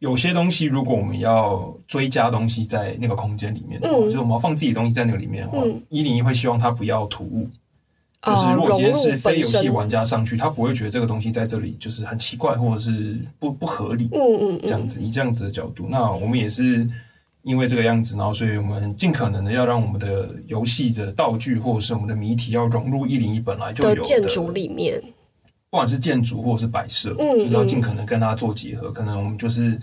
[0.00, 7.48] 有些东西如果我们要追加东西在那个空间里面的话，嗯就是我们要放自己的东西在那个里面的话嗯，一零一会希望它不要突兀。
[8.20, 14.08] 就是哦如果今天是非游戏玩家上去，他不会觉得这个东西在这里就是很奇怪，或者是不不合理。
[14.12, 16.84] 嗯嗯嗯，这样子，以这样子的角度，那我们也是
[17.42, 25.00] 因为这个样子，然后所以我们尽可能的要让我们的游戏的道具或者是我们的谜题要融入一零一本来就有的的建筑，里面，
[25.70, 28.90] 不管是建筑或者是摆设，嗯就是要尽可能跟它做结合。
[28.90, 29.78] 可能我们就是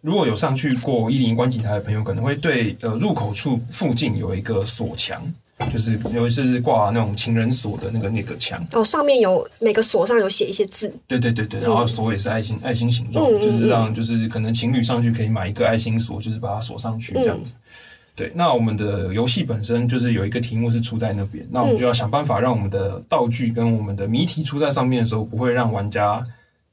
[0.00, 5.22] 如果有上去过一零一观景台的朋友，可能会对呃入口处附近有一个锁墙。
[5.70, 17.54] 就是尤其是挂那种情人锁的那个那个墙，哦，上面有每个锁上有写一些字，对对对对，然后锁也是爱心爱心形状，嗯嗯就是让就是可能情侣上去可以买一个爱心锁，就是把它锁上去这样子。
[18.14, 26.22] 对，那我们的游戏本身就是有一个题目是出在那边，那我们就要想办法让我们的道具跟我们的谜题出在上面的时候，不会让玩家。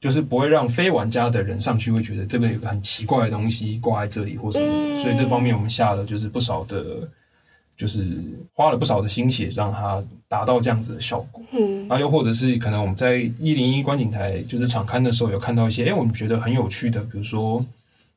[0.00, 7.06] 就是不会让非玩家的人上去会觉得这个有个很奇怪的东西挂在这里或什么的，嗯所以这方面我们下了就是不少的，
[7.76, 8.16] 就是
[8.54, 11.42] 花了不少的心血，让它达到这样子的效果。
[11.52, 17.62] 嗯那，又或者是可能我们在一零一观景台就是场刊的时候，有看到一些哎，我们觉得很有趣的，比如说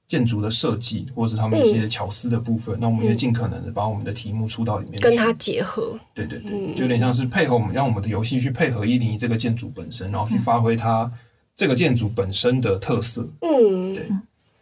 [0.07, 11.09] 建筑的设计，或者是他们一些巧思的部分，那我们也尽可能的把我们的题目出到里面，跟它结合，对对对，就有点像是配合我们，让我们的游戏去配合一零一这个建筑本身，然后去发挥它
[11.55, 13.27] 这个建筑本身的特色。
[13.41, 14.09] 嗯，对，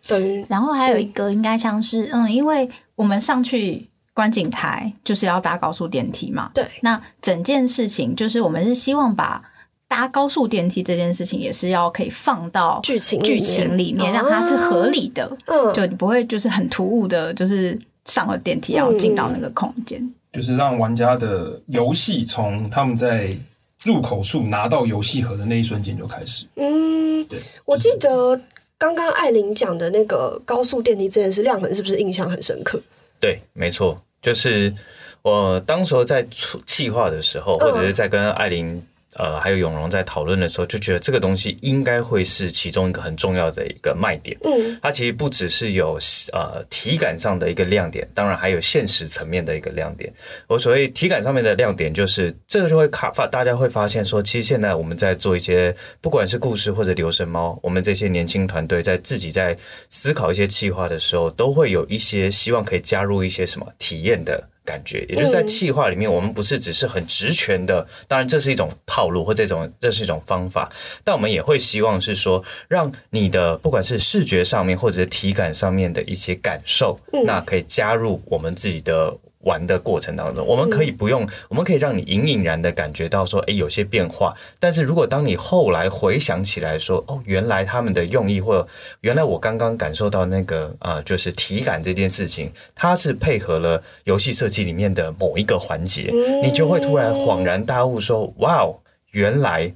[0.07, 9.43] 对然后还有一个应该像是嗯，因为我们上去观景台就是要搭高速电梯嘛，对，那整件事情就是我们是希望把
[9.91, 20.01] 搭高速电梯这件事情也是要可以放到剧情剧情里面，让它是合理的，嗯，就你不会就是很突兀的，就是上了电梯要进到那个空间。
[20.31, 23.35] 就是让玩家的游戏从他们在
[23.83, 26.45] 入口处拿到游戏盒的那一瞬间就开始。
[26.55, 28.39] 嗯，对，我记得
[28.77, 32.81] 刚刚艾琳讲的那个高速电梯这件事，亮恒是不是印象很深刻？
[33.19, 34.73] 对，没错，就是
[35.21, 38.81] 我当时候在出企划的时候，嗯或者是在跟艾琳。
[39.15, 44.37] 呃，还有永荣在讨论的时候，就觉得这个东西应该会是其中一个很重要的一个卖点。
[44.43, 45.99] 嗯它其实不只是有
[46.31, 50.11] 呃体感上的一个亮点，当然还有现实层面的一个亮点。
[50.47, 59.55] 我所谓体感上面的亮点，就是这个就会卡发，大家会发现说，其实现在我们在做一些不管是故事或者留声猫，我们这些年轻团队在自己在
[59.89, 64.49] 思考一些计划的时候，都会有一些希望可以加入一些什么体验的。
[64.63, 70.71] 感觉，也就是在气化里面，我们不是只是很直权的，当然这是一种套路或这种这是一种方法，
[71.03, 79.17] 但我们也会希望是说，让你的不管是视觉上面或者是体感上面的一些感受，那可以加入我们自己的。
[79.43, 84.35] 玩的过程当中，我们可以不用，我们可以让你隐隐然的感觉到说，哎，有些变化。
[84.59, 88.67] 但是如果当你后来回想起来说，哦，原来他们的用意，或者
[89.01, 96.11] 原来我刚刚感受到那个呃，就是体感这件事情，它是配合了游戏设计里面的某一个环节，
[96.43, 98.79] 你就会突然恍然大悟说，哇哦，
[99.11, 99.73] 原来。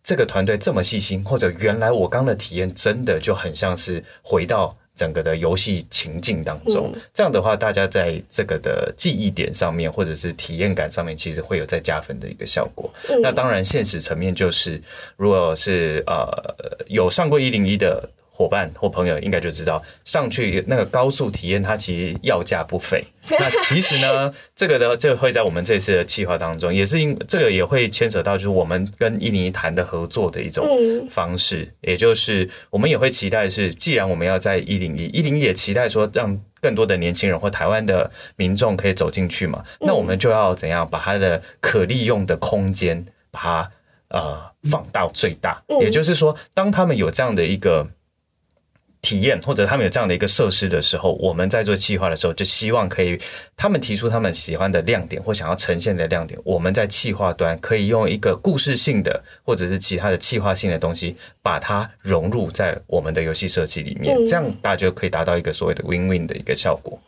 [0.00, 6.92] 这个团队这么细心，或者原来我刚的体验真的就很像是回到整个的游戏情境当中。
[6.94, 12.92] 嗯这样的话，大家在这个的记忆点上面，或者是体验感上面，其实会有再加分的一个效果。
[13.08, 14.78] 嗯那当然，现实层面就是，
[15.16, 16.28] 如果是呃
[16.88, 18.06] 有上过一零一的。
[18.38, 23.04] 伙伴或朋友应该就知道，上去那个高速体验，它其实要价不菲。
[23.28, 43.70] 那其实呢，这个呢，这个会在我们这次的计划当中，也是因这个也会牵扯到，就是我们跟一零一谈的合作的一种嗯方式，也就是我们也会期待是，既然我们要在一零一，一零一也期待说让更多的年轻人或台湾的民众可以走进去嘛，那我们就要怎样把它的可利用的空间把它
[44.10, 47.84] 呃放到最大，嗯也就是说，当他们有这样的一个。
[49.00, 53.18] 体验或者他们有这样的一个设施的时候，我们在做企划的时候，就希望可以
[53.56, 67.00] 他们提出他们喜欢的亮点或想要呈现的亮点，我们在企划端可以用一个故事性的或者是其他的企划性的东西，把它融入在我们的游戏设计里面，这样大家就可以达到一个所谓的 win win 的一个效果。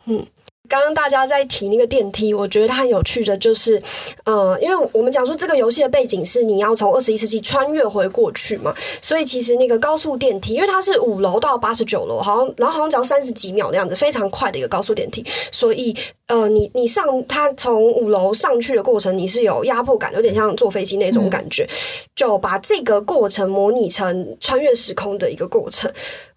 [0.71, 3.81] 刚刚大家在提那个电梯，我觉得它很有趣的就是，
[4.23, 15.93] 呃，因为我们讲说这个游戏的背景是你要从二十一世纪穿越回过去嘛，所以其实那个高速电梯，因为它是五楼到八十九楼，好像然后好像只要三十几秒那样子，非常快的一个高速电梯，所以
[16.27, 21.67] 呃，你你上它从五楼上去的过程，你是有压迫感，有点像坐飞机那种感觉，
[22.15, 25.91] 就把这个过程模拟成穿越时空的一个过程。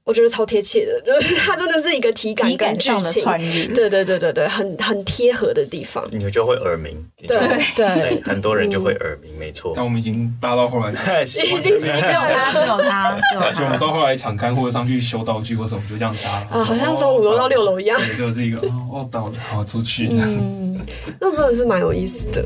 [0.05, 3.67] 我觉得超贴切的，就是 它真的是一个体感体跟剧感上的情，穿越。
[3.69, 6.05] 对对对对对，很很贴合的地方。
[6.12, 6.93] 你就会耳鸣，
[7.27, 7.38] 对
[7.75, 9.73] 对，很多人就会耳鸣，没错。
[9.75, 10.93] 但我们已经搭到后来，
[11.25, 12.67] 已经习只有惯他，只了。
[12.77, 13.79] 有他，而且我们。
[13.79, 16.31] 到后来场刊或者上去修道具或什么，就这样搭。
[16.51, 20.09] 啊好像从五楼到六楼一样对，就是一个哦，哦到了，好出去。
[20.11, 20.79] 嗯，
[21.19, 22.45] 那真的是蛮有意思的。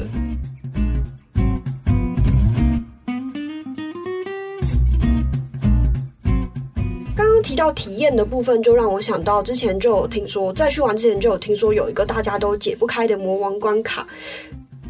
[7.59, 14.07] 到体验的部分，就让我想到之前就有听说，在去玩之前就有听说有一个大家都解不开的魔王关卡，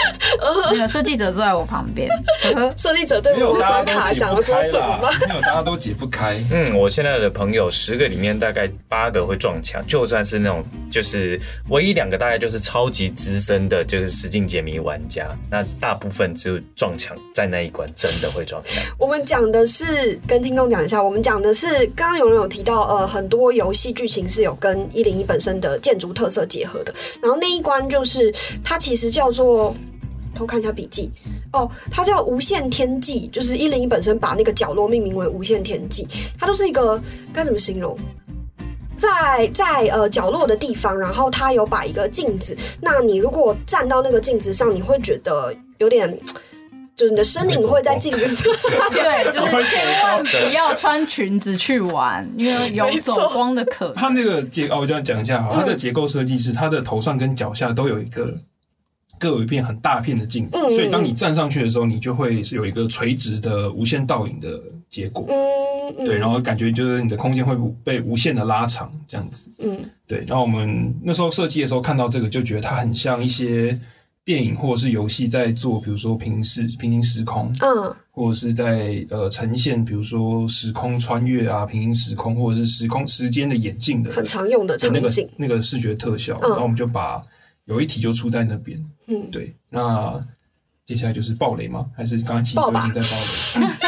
[0.71, 2.09] 那个设计者坐在我旁边，
[2.43, 5.09] 呵呵设计者对我有，魔王大关卡想说什么啦吗？。
[5.27, 6.37] 没有，大家都解不开。
[6.51, 18.81] 嗯，我现在的朋友十个里面大概八个会撞墙，就算是那种就是唯一两个大概就是超级资深的，就是实境解谜玩家，那大部分就撞墙在那一关真的会撞墙。
[18.97, 26.93] 我们讲的是跟听众讲一下，我们讲的是刚刚有人有提到，呃，很多游戏剧情是有跟一零一本身的建筑特色结合的。
[27.21, 29.75] 然后那一关就是它其实叫做，
[30.33, 31.11] 偷看一下笔记
[31.53, 36.07] 哦，它叫无限天际，就是一零一本身把那个角落命名为无限天际，
[36.39, 37.01] 它就是一个
[37.33, 37.97] 该怎么形容？
[38.97, 46.17] 在在呃角落的地方，然后它有摆一个镜子，那你如果站到那个镜子上，你会觉得有点。
[46.95, 48.45] 就是你的身影会在镜子上，
[48.91, 53.93] 对，就是千万不要穿裙子去玩，因为有走光的可能。
[53.93, 58.33] 它那个结哦，我这样讲一下哈，嗯它的结构设计是它的头上跟脚下都有一个
[59.19, 64.57] 各有一片很大片的镜子，嗯所以当你站上去的时候，你就会是有一个垂直的无限倒影的
[64.89, 65.25] 结果。
[65.27, 69.51] 嗯，嗯对，然后感觉就是你的空间会被无限的拉长，这样子。
[69.61, 69.77] 嗯
[70.07, 73.75] 对，然后我们那时候设计的时候看到这个，就觉得它很像一些
[74.25, 87.21] 电影或者是游戏在做，比如说平行时平行时空，嗯或者是在呃呈现，比如说时空穿越啊、平行时空，或者是时空时间的演进的很常用的的那个，那个视觉特效，嗯然后我们就把
[87.65, 88.83] 有一题就出在那边。
[89.05, 90.19] 嗯，对，那
[90.85, 91.87] 接下来就是暴雷吗？
[91.95, 93.73] 还是刚刚其实就已经在暴雷？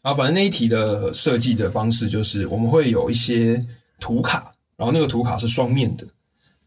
[0.00, 3.60] 啊反正那一题的设计的方式就是我们会有一些
[3.98, 6.06] 图卡，然后那个图卡是双面的。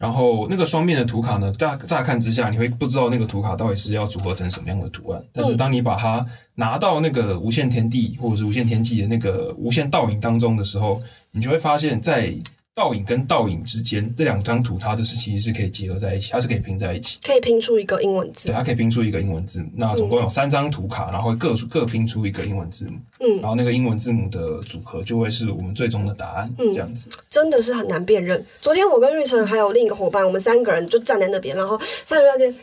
[0.04, 5.24] 然后那个双面的图卡呢，乍乍看之下，你会不知道那个图卡到底是要组合成什么样的图案。
[5.32, 6.22] 但是当你把它
[6.56, 11.00] 拿到那个无限天地或者是无限天际的那个无限倒影当中的时候，
[11.32, 12.36] 你就会发现，在
[12.76, 17.20] 倒影跟倒影之间这两张图，它的是其实是可以结合在一起，它是可以拼在一起。
[17.24, 18.56] 可以拼出一个英文字对，。
[18.56, 19.70] 它可以拼出一个英文字母。
[19.76, 27.12] 那总共有三张图卡，然后会各各拼出一个英文字母，嗯然后那个英文字母的组合就会是我们最终的答案，嗯这样子。
[27.30, 28.44] 真的是很难辨认。
[28.60, 32.56] 昨天我跟玉成还有另一个伙伴，我们三个人就站在那边，然后站在那边。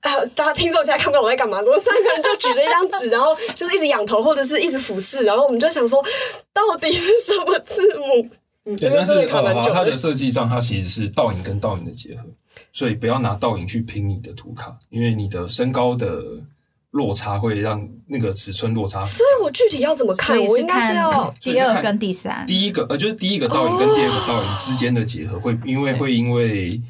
[0.00, 6.04] 啊，大家听众现在看不到我在干嘛，我们三个人就举着一张纸，然后就是一直仰头或者是一直俯视，然后我们就想说，
[6.52, 8.28] 到底是什么字母？
[8.66, 9.96] 嗯，对，但是呃，它的。
[9.96, 12.24] 设计上，它其实是倒影跟倒影的结合，
[12.72, 16.22] 所以不要拿倒影去拼你的图卡，因为你的身高的
[16.90, 19.00] 落差会让那个尺寸落差。
[19.00, 20.38] 所以我具体要怎么看？
[20.44, 22.44] 我应该是要第二跟第三。
[22.44, 26.80] 第一个呃，就是第一个倒影跟第二个倒影之间的结合，会因为会因为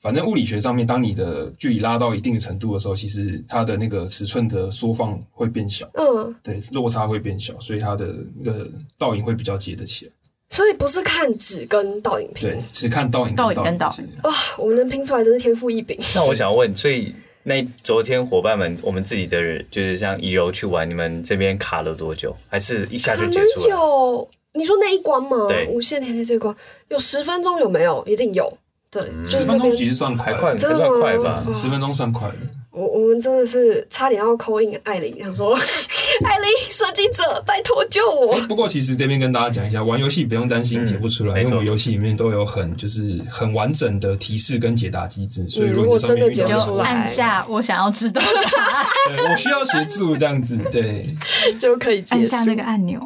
[0.00, 10.12] 反正物理学上面，当你的距离拉到一定的程度的时候，其实它的那个尺寸的缩放会变小，嗯，对，落差会变小，所以它的那个倒影会比较接得起来。
[10.50, 14.08] 所以不是看纸跟倒影拼对，是看倒影倒影跟倒影。
[14.22, 15.98] 哇，我们能拼出来真是天赋异禀。
[16.14, 22.34] 那我想问，所以那昨天伙伴们，我们自己的人就是像怡柔去玩，你们这边卡了多久？
[22.48, 23.68] 还是一下就结束了？
[23.68, 25.46] 有，你说那一关吗？
[25.48, 26.54] 对无限连接这一关
[26.88, 28.02] 有十分钟有没有？
[28.06, 28.50] 一定有。
[28.90, 31.44] 对，就是十分钟其实算快还快，真的快吧？
[31.46, 32.36] 哇十分钟算快的。
[32.70, 35.54] 我我们真的是差点要扣印艾琳，想说
[36.24, 38.38] 艾琳设计者，拜托救我。
[38.42, 48.86] 不过其实这边跟大家讲一下，玩游戏不用担心解不出来，嗯因为我们游戏里面都有很就是很完整的提示跟解答机制，所以嗯如果你上面遇如果真的解到什么不出来按下我想要知道的答案，
[49.30, 51.12] 我需要协助这样子，对，
[51.58, 53.00] 就可以按下那个按钮，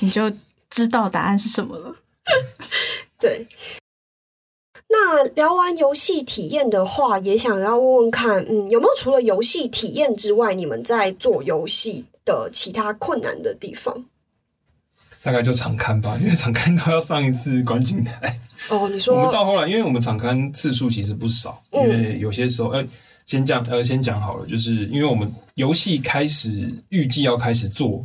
[0.00, 0.30] 你就
[0.70, 1.94] 知道答案是什么了。
[3.20, 3.46] 对。
[4.96, 14.04] 那聊完游戏体验的话，也想要问问看，嗯，有没有除了游戏体验之外，你们在做游戏的其他困难的地方？
[15.20, 18.38] 大概就常看吧，因为常看都要上一次观景台。
[18.68, 22.86] 哦，你说我们，到后来，因为我们常刊次数其实不少，因嗯为有些时候，呃，
[23.26, 28.00] 先讲，呃，先讲好了，就是因为我们游戏开始预计要开始做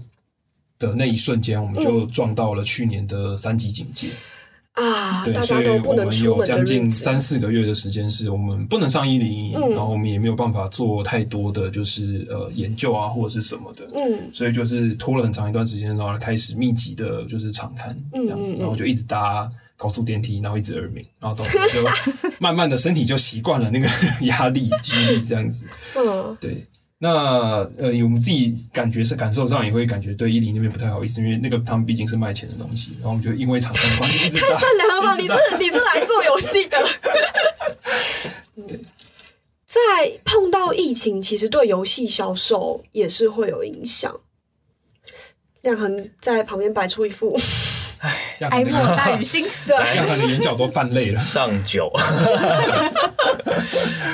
[0.79, 4.07] 的那一瞬间，我们就撞到了去年的三级警戒。
[4.73, 9.69] 啊，对，大所以家都不能我们有将近，三四个月的时间是我们不能上一零一，嗯。
[9.71, 14.29] 然后我们也没有办法做太多的就是呃研究啊或者是什么的，嗯。
[14.31, 21.79] 所以就是拖了很长一段时间，然后开始密集的就是场刊嗯这样子嗯，嗯然后就一直搭高速电梯，然后一直耳鸣，然后就
[22.37, 23.87] 慢慢的身体就习惯了那个
[24.27, 25.65] 压力、激励这样子。
[25.97, 26.55] 嗯，对，
[27.01, 34.53] 那呃，我们自己感觉是感受上也会感觉对伊犁那边不太好意思，因为那个他们毕竟是卖钱的东西，然后我们就因为厂商关系一直太。
[34.53, 35.15] 善良了吧？
[35.15, 36.77] 你是你是来做游戏的。
[39.65, 39.79] 在
[40.25, 44.19] 碰到疫情，其实对游戏销售也是会有影响。
[45.61, 47.39] 亮恒在旁边摆出一副让
[47.99, 49.73] 哀他的莫大于 心死。
[49.73, 51.19] 让他的眼角都泛泪了。
[51.21, 51.91] 上酒。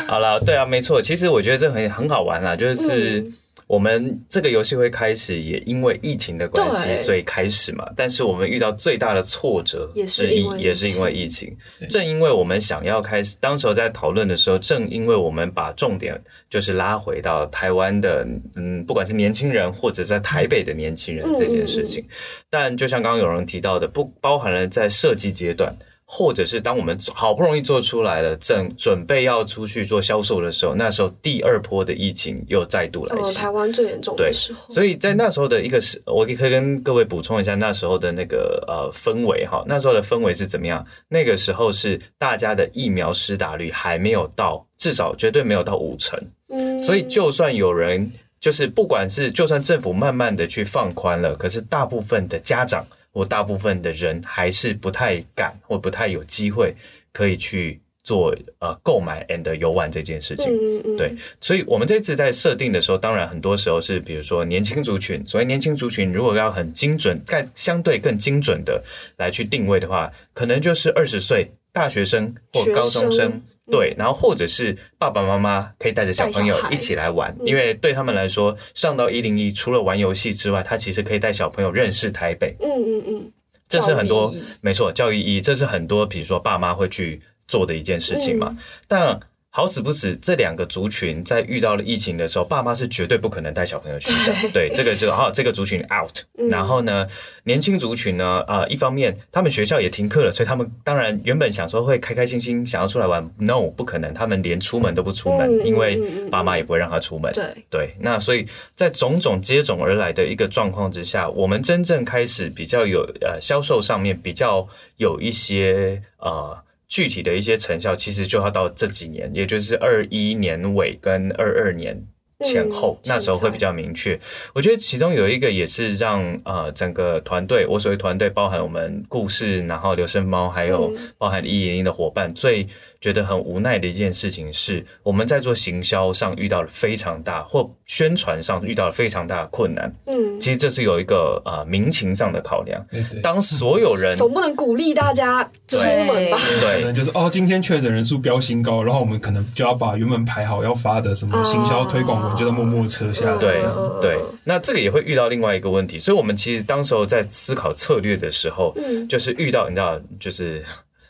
[0.08, 1.02] 好了，对啊，没错。
[1.02, 3.34] 其实我觉得这很很好玩啦，就是嗯
[3.68, 7.88] 我们这个游戏会开始，也因为疫情的关系，所以开始嘛。
[7.96, 11.56] 但是我们遇到最大的挫折也是因因为也是因为疫情。
[11.90, 18.24] 正因为我们想要开始，当时候在讨论的时候，正因为我们把重点就是拉回到台湾的，
[18.56, 22.06] 嗯，不管是年轻人或者在台北的年轻人嗯这件事情。
[22.52, 25.76] 但就像刚刚有人提到的，不包含了在设计阶段。
[26.08, 33.36] 或者是当我们好不容易做出来了，正准备要出去做销售的时候，那时候第二波的疫情又再度来呃袭。
[33.36, 40.86] 台湾最严重的时候，所以在那时候的一个是，我可以跟各位补充一下那时候的那个呃氛围哈，那时候的氛围是怎么样？
[41.10, 52.86] 那个时候是大家的疫苗施打率还没有到，至少绝对没有到五成，嗯所以就算有人就是不管是就算政府慢慢的去放宽了，可是大部分的家长
[53.16, 56.76] 或大部分的人还是不太敢或不太有机会
[57.14, 60.52] 可以去做呃购买 and 游玩这件事情。
[60.52, 68.84] 嗯嗯，对，所以我们这次在设定的时候，当然很多时候是比如说年轻族群，所谓年轻族群，如果要很精准、更相对更精准的
[69.18, 73.42] 来去定位的话，可能就是二十岁大学生或高中生生。
[73.72, 83.32] 对，然后或者是爸爸妈妈可以带着小朋友一起来玩，因为对他们来说，上到一零一除了玩游戏之外，他其实可以带小朋友认识台北，嗯嗯嗯，
[83.68, 88.50] 这是很多没错，教育意义，这是很多比如说爸妈会去做的一件事情嘛。
[88.52, 88.58] 嗯。
[88.88, 89.20] 但
[89.56, 94.52] 好死不死，这两个族群在遇到了疫情的时候，爸妈是绝对不可能带小朋友去的。
[94.52, 96.18] 对，这个就好，这个族群 out。
[96.52, 97.08] 然嗯后呢，
[97.46, 107.32] 年轻族群呢，啊、一方面他们学校也停课了，所以他们当然原本想说会开开心心想要出来玩，no，不可能，他们连出门都不出门，因为爸妈也不会让他出门。
[107.32, 108.46] 对，对，那所以
[108.76, 122.06] 在种种接踵而来的一个状况之下，我们真正开始比较有呃销售上面比较有一些呃具体的一些成效，其实就要到这几年，也就是二一年尾跟二二年。
[122.44, 124.20] 前后、嗯那时候会比较明确，
[124.54, 132.68] 我觉得其中有一个也是让呃整个团队，我所谓团队包含我们故事，然后留声猫，还有嗯包含一零一的伙伴，最
[133.06, 139.94] 觉得很无奈的一件事情是，我们在做行销上遇到了非常大，或宣传上遇到了非常大的困难。
[140.08, 142.84] 嗯，其实这是有一个呃民情上的考量。
[142.90, 146.38] 对对，当所有人总不能鼓励大家出门吧？
[146.38, 153.38] 可对能就是哦，今天确诊人数飙新高，然后我们可能就要把原本排好要发的什么行销推广文，就在默默撤下来。
[153.38, 153.62] 对
[154.02, 160.66] 对，那这个也会遇到另外一个问题，所以我们其实当时候在思考策略的时候，嗯就是遇到你知道，就是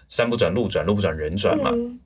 [0.08, 1.72] 山不转路转，路不转人转嘛。
[1.74, 2.00] 嗯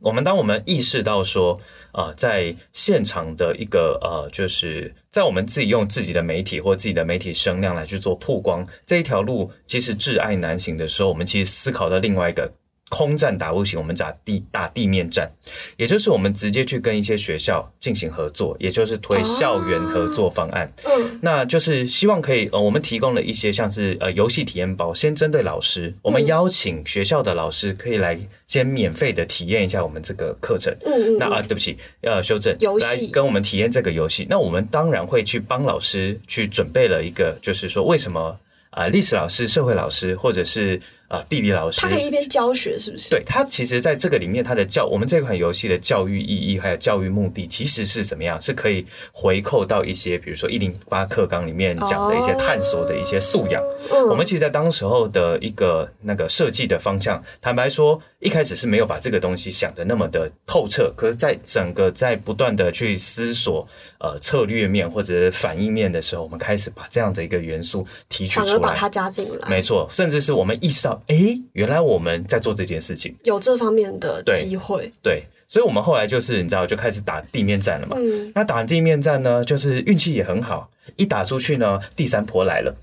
[0.00, 1.58] 我们当我们意识到说，
[1.92, 12.52] 呃，在现场的一个呃，就是在我们自己用自己的媒体或自己的媒体声量来去做曝光这一条路，其实挚爱难行的时候，我们其实思考到另外一个。
[12.94, 15.28] 空战打不行，我们打地打地面战，
[15.76, 20.72] 也就是我们直接去跟一些学校进行合作，也就是推校园合作方案。
[20.84, 28.16] 嗯，那就是希望可以呃，我们提供了一些像是呃游戏体验包，先针对老师，我们邀请学校的老师可以来
[28.46, 30.72] 先免费的体验一下我们这个课程。
[30.86, 31.18] 嗯嗯。
[31.18, 34.24] 那啊，对不起，要修正，来跟我们体验这个游戏。
[34.30, 38.38] 那我们当然会去帮老师去准备了一个，就是说为什么
[38.70, 40.80] 啊，历史老师、社会老师或者是。
[41.08, 43.10] 啊，地理老师，他可以一边教学，是不是？
[43.10, 48.40] 对他，其实在这个里面，他的教我们这款游戏的教育意义还有教育目的，其实是怎么样？
[48.40, 53.62] 是可以回扣到一些，比如说一零八课纲里面讲的一些探索的一些素养。
[54.08, 60.92] 我们其实，在当时候的一个那个设计的方向，坦白说，一开始是没有把这个东西想的那么的透彻。
[60.96, 63.66] 可是，在整个在不断的去思索
[64.00, 69.48] 呃策略面或者反应面的时候，我们开始把这样的一个元素提取出来，把它加进来。
[69.48, 70.93] 没错，甚至是我们意识到。
[71.06, 74.90] 哎，原来我们在做这件事情，有这方面的机会。
[75.02, 77.96] 对，所以，我们后来就是你知道，就开始打地面战了嘛。
[77.98, 80.70] 嗯，那打地面战呢，就是运气也很好。
[80.96, 82.74] 一打出去呢，第三波来了，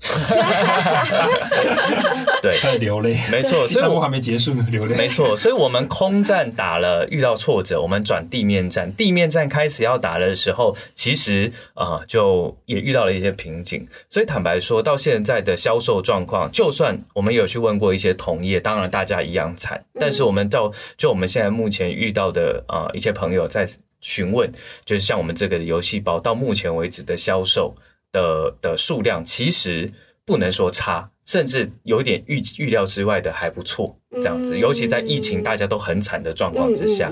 [2.42, 23.68] 对，在流泪，没错，所以我还没结束呢，流泪，没错，所以我们空战打了，遇到挫折，我们转地面战，地面战开始要打的时候，其实啊，就也遇到了一些瓶颈，所以坦白说，到现在的销售状况，就算我们有去问过一些同业，当然大家一样惨，但是我们到就我们现在目前遇到的啊一些朋友在
[24.00, 24.52] 询问，
[24.84, 27.74] 就是像我们这个游戏包到目前为止的销售。
[28.12, 29.90] 的的数量其实
[30.26, 34.58] 不能说差，甚至有一点预预料之外的还不错，这样子。
[34.58, 37.10] 尤其在疫情大家都很惨的状况之下，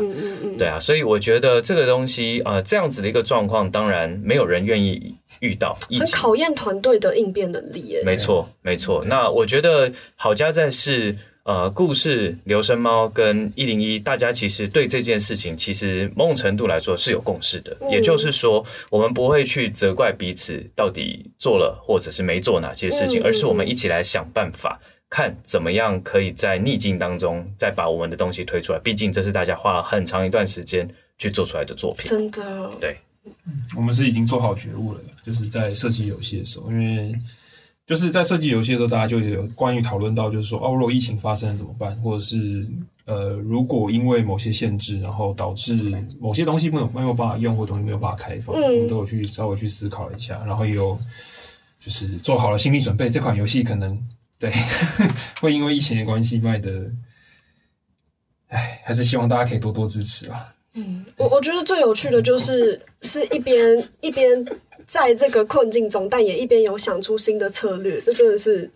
[0.59, 7.97] 对啊，所以我觉得这个东西啊，这样子的一个状况，当然没有人愿意遇到，很考验团队的应变能力。
[8.05, 9.05] 没错，没错。
[9.07, 11.17] 那我觉得好家在是。
[11.45, 17.77] 呃，故事留声猫跟一零一，大家其实对这件事情，其实某种程度来说是有共识的。
[17.91, 24.79] 也就是说，我们不会去责怪彼此到底做了或者是没做哪些事情，而是我们一起来想办法，
[25.09, 28.79] 看怎么样可以在逆境当中再把我们的东西推出来。
[28.79, 30.87] 毕竟这是大家花了很长一段时间
[31.17, 32.09] 去做出来的作品。
[32.09, 32.99] 真的，对，
[33.75, 37.19] 我们是已经做好觉悟了，就是在设计游戏的时候，因为。
[37.87, 41.93] 就是在设计游戏的时候，大家就有关于讨论到，就是说，哦，如果疫情发生了怎么办？
[41.97, 42.65] 或者是，
[43.05, 45.75] 呃，如果因为某些限制，然后导致
[46.21, 50.97] 某些东西没有没有办法用，或东西没有办法开放，我们都有去稍微去思考了一下，然后也有
[51.81, 54.01] 就是做好了心理准备，这款游戏可能
[54.39, 54.53] 对
[55.41, 56.89] 会因为疫情的关系卖的，
[58.51, 60.45] 哎，还是希望大家可以多多支持吧。
[60.75, 63.59] 嗯，我我觉得最有趣的就是是一边
[64.01, 64.47] 一边。
[64.91, 68.69] 在这个困境中，但也一边有想出新的策略，这真的是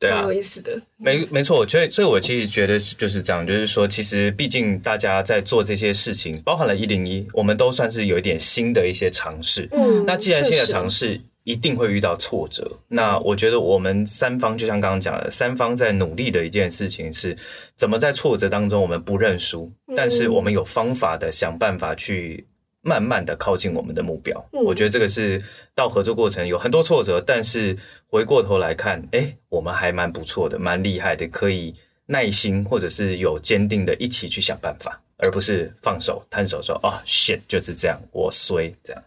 [0.00, 0.80] 蛮有意思的。
[0.96, 9.68] 没没错，我觉得，所以我其实觉得就是这样，就是说，其实毕竟大家在做这些事情，包含了一零一，我们都算是有一点新的一些尝试。
[9.72, 17.36] 嗯，那既然新的尝试一定会遇到挫折，那我觉得我们三方就像刚刚讲的，三方在努力的一件事情是，
[17.76, 22.42] 怎么在挫折当中我们不认输，但是我们有方法的想办法去。
[22.82, 25.40] 慢慢的靠近我们的目标，我觉得这个是
[25.74, 27.76] 到合作过程有很多挫折，但是
[28.08, 31.74] 回过头来看，哎，我们还蛮不错的，蛮厉害的，可以
[32.06, 39.02] 耐心或者是有坚定的一起去想办法，而不是放手摊手说啊，shit 就是这样，我衰这样。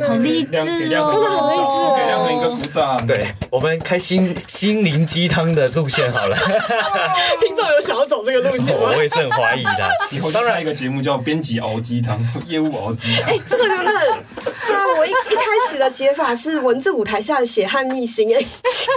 [0.00, 3.06] 很励志哦，真的很励志，给亮哥一个鼓掌。
[3.06, 6.36] 对我们开心心灵鸡汤的路线好了。
[7.40, 8.90] 听众有想要走这个路线吗？
[8.94, 9.90] 我也是很怀疑的。
[10.10, 12.18] 以后当然一个节目叫编辑熬鸡汤，
[12.48, 13.30] 业务熬鸡汤。
[13.30, 13.94] 哎，这个原本
[14.98, 18.34] 我一一开始的写法是文字舞台下的血汗秘辛。
[18.36, 18.44] 哎，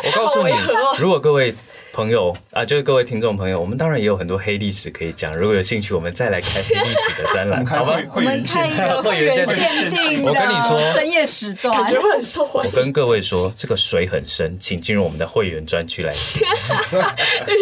[0.06, 0.54] 我告诉你，
[0.98, 1.54] 如果各位。
[1.96, 5.32] 朋友啊，就是各位听众朋友，我们当然也有很多黑历史可以讲。
[5.38, 7.98] 如果有兴趣，我们再来开黑历史的展览， 好吧？
[8.14, 12.72] 我们开一个 会员限定我跟你说，深夜时段感觉会很受欢迎。
[12.74, 16.14] 我跟各位说，这个水很深，请进入我们的会员专区来。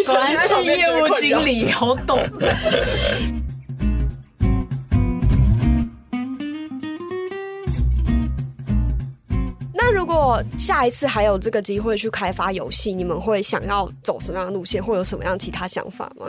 [0.04, 2.18] 果然是业务经理，好懂。
[10.34, 16.26] 果下一次还有这个机会去开发游戏，你们会想要走什么样的路线，会有什么样其他想法吗？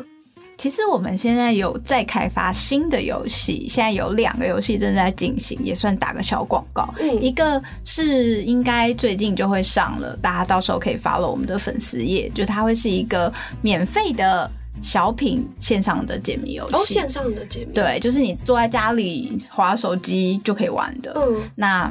[0.58, 6.88] 其实我们现在有在开发新的游戏，现在有两个游戏正在进行，也算打个小广告。
[7.00, 14.50] 嗯，一个是应该最近就会上了，大家到时候可以发了我们的粉丝页，就它会是一个免费的。
[14.82, 16.76] 小品线上的解谜游戏。
[16.76, 21.14] 哦，线上的解谜，，对，就是你坐在家里划手机就可以玩的。
[21.16, 21.90] 嗯，那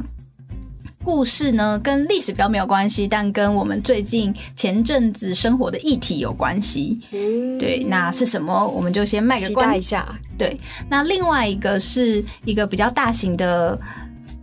[1.04, 6.98] 故事呢，跟历史比较没有关系，但跟我们最近前阵子生活的议题有关系。
[7.12, 8.66] 嗯对，那是什么？
[8.66, 13.78] 我们就先卖个期关一下，对，那另外一个是一个比较大型的，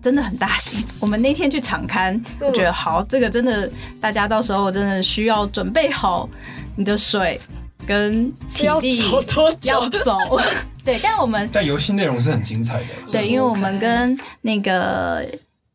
[0.01, 0.81] 真的很大型。
[1.01, 6.29] 我们那天去场刊，嗯我觉得好，这个真的大家到时候真的需要准备好
[6.75, 7.41] 你的水
[7.87, 10.15] 跟体要力走多久要走。
[10.85, 12.87] 对，但我们但游戏内容是很精彩的。
[13.11, 15.27] 对，因为我们跟那个。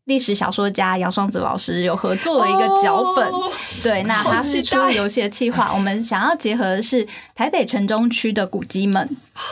[0.07, 3.51] 历史小说家杨双子老师有合作了一个脚本，哦
[3.83, 9.03] 对，那他是出游戏的企划，我们想要结合的是台北城中区的古迹们，
[9.35, 9.43] 啊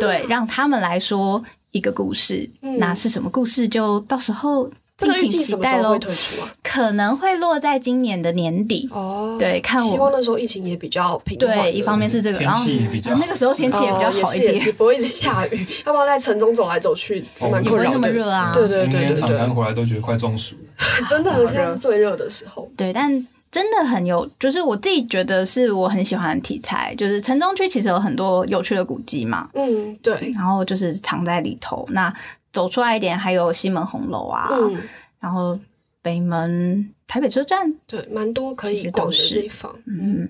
[0.00, 1.42] 对，让他们来说
[1.72, 2.48] 一个故事。
[2.78, 3.66] 那是什么故事？
[3.66, 5.98] 就到时候嗯这个预计什么时候会。
[5.98, 6.48] 推出啊？
[6.62, 8.88] 可能会落在今年的年底。
[8.92, 11.56] 哦，对看我希望那时候疫情也比较平缓。
[11.58, 18.08] 对，一方面是这个，天然后气也比较啊那个时候天气也比较哦好一点，也是也是不会一直下雨，要不然在城中走来走去也不会那么。
[18.08, 18.52] 热啊。
[18.52, 21.06] 对对对对对，场刊回来都觉得快中暑了。
[21.08, 22.70] 真的现在是最热的时候。
[22.76, 31.86] 对，但真的很有，就是我自己觉得是我很喜欢的题材，就是城中区其实有很多有趣的古迹嘛，嗯，对，然后就是藏在里头。
[31.90, 32.12] 那
[32.54, 34.80] 走出来一点，还有西门红楼啊，嗯，
[35.20, 35.58] 然后
[36.00, 39.76] 北门台北车站，对，蛮多可以逛的地方。
[39.86, 40.26] 嗯，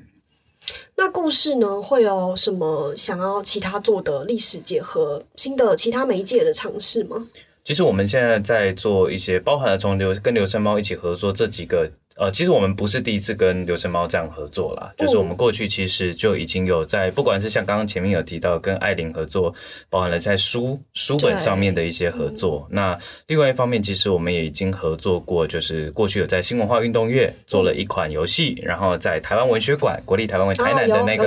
[0.97, 7.29] 那故事呢，会有什么想要其他做的历史结合新的其他媒介的尝试吗？
[7.63, 11.91] 其实我们现在在做一些，包含了从流跟流声猫一起合作这几个。
[12.17, 19.53] 呃，其实我们不是第一次跟流程猫这样合作啦，就是我们过去其实就已经有在，不管是像刚刚前面有提到跟艾琳合作，
[19.91, 22.69] 包含了在书书本上面的一些合作。
[22.71, 22.97] 那
[23.27, 31.27] 另外一方面，其实我们也已经合作过，就是过去有在新文化运动月做了一款游戏，然后在台湾文学馆国立台湾文台南的那个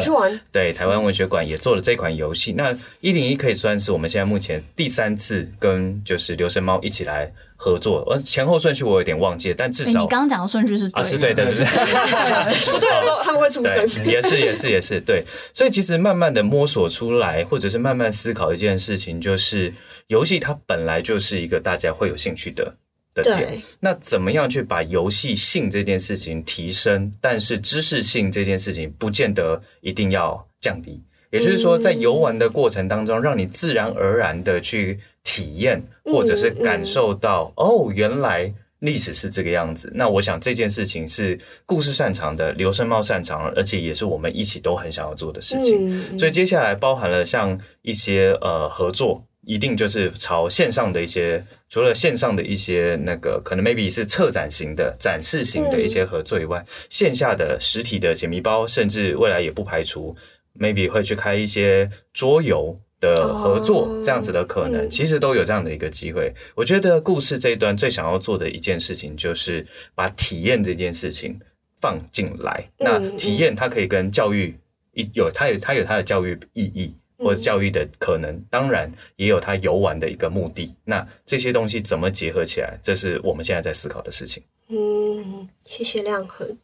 [0.53, 2.53] 对，台湾文学馆也做了这款游戏。
[2.53, 7.29] 那一零一可以算是我们现在目前第三次跟就是流神猫一起来
[7.59, 11.65] 合作，呃，前后顺序我有点忘记了，但至哎，少你刚刚讲的顺序是啊是对的，是
[12.71, 13.85] 不对的时候他们会出声。
[14.05, 15.25] 也是也是也是对。
[15.53, 19.73] 所以其实慢慢的摸索出来，或者是慢慢思考一件事情，就是
[20.07, 22.75] 游戏它本来就是一个大家会有兴趣的。
[23.15, 27.11] 的点对，那怎么样去把游戏性这件事情提升？
[27.19, 31.03] 但是知识性这件事情不见得一定要降低。
[31.31, 39.91] 也就是说，在游玩的过程当中，让你自然而然的去体验，或者是感受到，哦，原来历史是这个样子。
[39.93, 45.75] 那我想这件事情是故事擅长的，刘胜茂擅长，而且也是我们一起都很想要做的事情。
[46.13, 60.15] 嗯，所以接下来包含了像一些呃合作，一定就是朝线上的一些，除了线上的一些那个可能 maybe 是策展型的、展示型的一些合作以外，线下的实体的解谜包，甚至未来也不排除
[60.57, 62.79] maybe 会去开一些桌游。
[62.99, 66.33] 的合作哦这样子的可能，嗯其实都有这样的一个机会。
[66.55, 71.39] 我觉得故事这一段最想要做的一件事情，就是把体验这件事情
[71.79, 72.69] 放进来。
[72.77, 74.57] 那嗯体验它可以跟教育
[74.93, 80.73] 一有它有它有它的教育意义或者教育的可能，当然也有它游玩的一个目的。
[80.83, 84.43] 那这些东西怎么结合起来，这是我们现在在思考的事情。
[84.69, 86.57] 嗯，谢谢亮恒。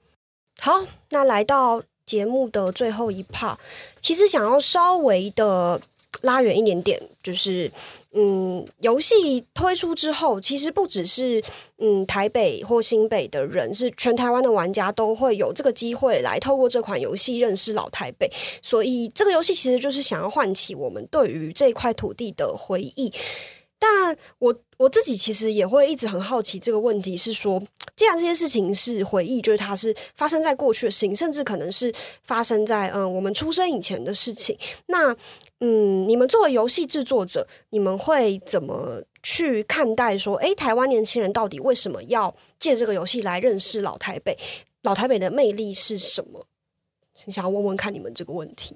[0.60, 3.58] 好，那来到节目的最后一 part，
[4.00, 5.82] 其实想要稍微的
[6.24, 7.72] 拉远一点点，就是
[8.12, 11.42] 嗯，游戏推出之后，其实不只是
[11.78, 18.30] 嗯台北或新北的人，是全台湾的玩家都会有这个机会来透过这款游戏认识老台北。
[18.62, 23.12] 所以这个游戏其实就是想要唤起我们对于这块土地的回忆。
[23.80, 27.62] 但我我自己其实也会一直很好奇这个问题，是说，
[27.98, 35.14] 既然这些事情是回忆，就是它是发生在过去的事情，甚至可能是发生在嗯、我们出生以前的事情，那
[35.66, 44.38] 嗯，你们作为游戏制作者，你们会怎么去看待说，诶，台湾年轻人到底为什么要借这个游戏来认识老台北？
[44.82, 46.46] 老台北的魅力是什么？
[47.16, 48.76] 想要问问看你们这个问题，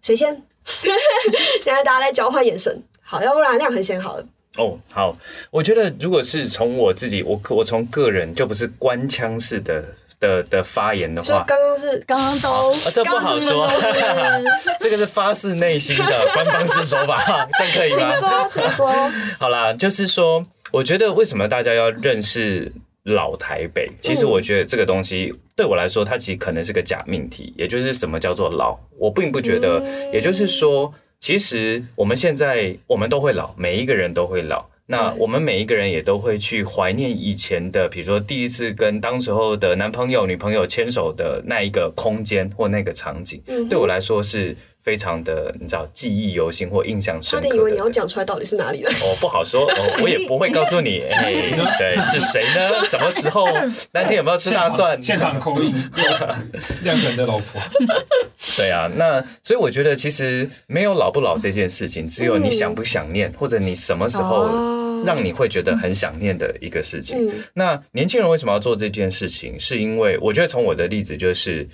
[0.00, 0.40] 谁先？
[0.64, 2.80] 现在大家在交换眼神。
[3.00, 4.28] 好，要不然亮很先好了。
[4.58, 5.16] 哦，好，
[5.50, 9.84] 我觉得如果是从我自己，我我从个人就不是官腔式的
[10.20, 13.68] 的的发言的话，刚刚是刚刚都啊，这不好说，
[14.80, 18.10] 这个是发自内心的官方式说法， 这样可以吗？
[18.10, 19.10] 请说，请说。
[19.38, 22.72] 好啦，就是说，我觉得为什么大家要认识
[23.04, 23.90] 老台北？
[24.00, 28.78] 其实我觉得这个东西对我来说，它其实可能是个假命题，也就是什么叫做老？
[28.98, 30.92] 我并不觉得，也就是说。
[31.18, 34.62] 其实我们现在我们都会老，每一个人都会老。
[34.86, 44.56] 那我们每一个人也都会去怀念以前的，比如说第一次跟当时候的男朋友、女朋友牵手的那一个空间或那个场景，对我来说是。
[44.86, 47.36] 非常的，你知道，记忆犹新或印象深刻。
[47.38, 48.88] 差点以为你要讲出来到底是哪里的。
[48.88, 51.00] 哦，不好说，哦，我也不会告诉你。
[51.00, 52.84] 对，是谁呢？
[52.84, 53.48] 什么时候？
[53.90, 55.02] 那天有没有吃大蒜？
[55.02, 55.74] 现场口音，
[56.84, 57.60] 亮粉的老婆。
[58.56, 67.28] 对啊，那所以我觉得其实没有老不老这件事情，只有你想不想念，或者你什么时候让你会觉得很想念的一个事情。
[67.52, 69.58] 那年轻人为什么要做这件事情？
[69.58, 71.68] 是因为我觉得从我的例子就是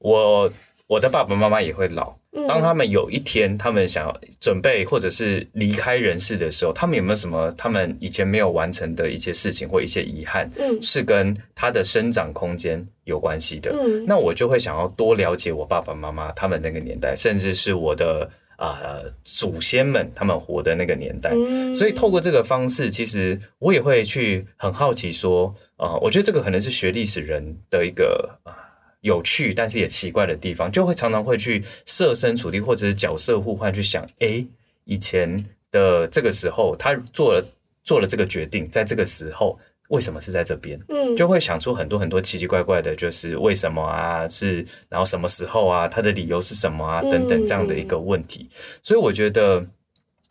[0.00, 0.52] 我。
[0.88, 2.16] 我的爸爸妈妈也会老，
[2.46, 10.48] 当他们有一天他们想要准备或者是离开人世的时候，他们有没有什么他们以前没有完成的一些事情或一些遗憾，
[10.82, 13.74] 是跟他的生长空间有关系的？
[14.06, 21.32] 那我就会想要多了解我爸爸妈妈他们那个年代，甚至是我的啊祖先们他们活的那个年代。
[21.74, 28.67] 所以透过这个方式，其实我也会去很好奇说，啊，我觉得这个可能是学历史人的一个啊。
[29.00, 34.44] 有趣，但是也奇怪的地方，就会常常会去设身处地，或者是角色互换，去想：哎，
[34.84, 37.44] 以前的这个时候，他做了
[37.84, 39.56] 做了这个决定，在这个时候，
[39.88, 40.76] 为什么是在这边？
[40.88, 44.28] 嗯，就会想出很多很多奇奇怪怪的，就是为什么啊？
[44.28, 45.86] 是然后什么时候啊？
[45.86, 47.00] 他的理由是什么啊？
[47.02, 48.48] 等等这样的一个问题。
[48.82, 49.64] 所以我觉得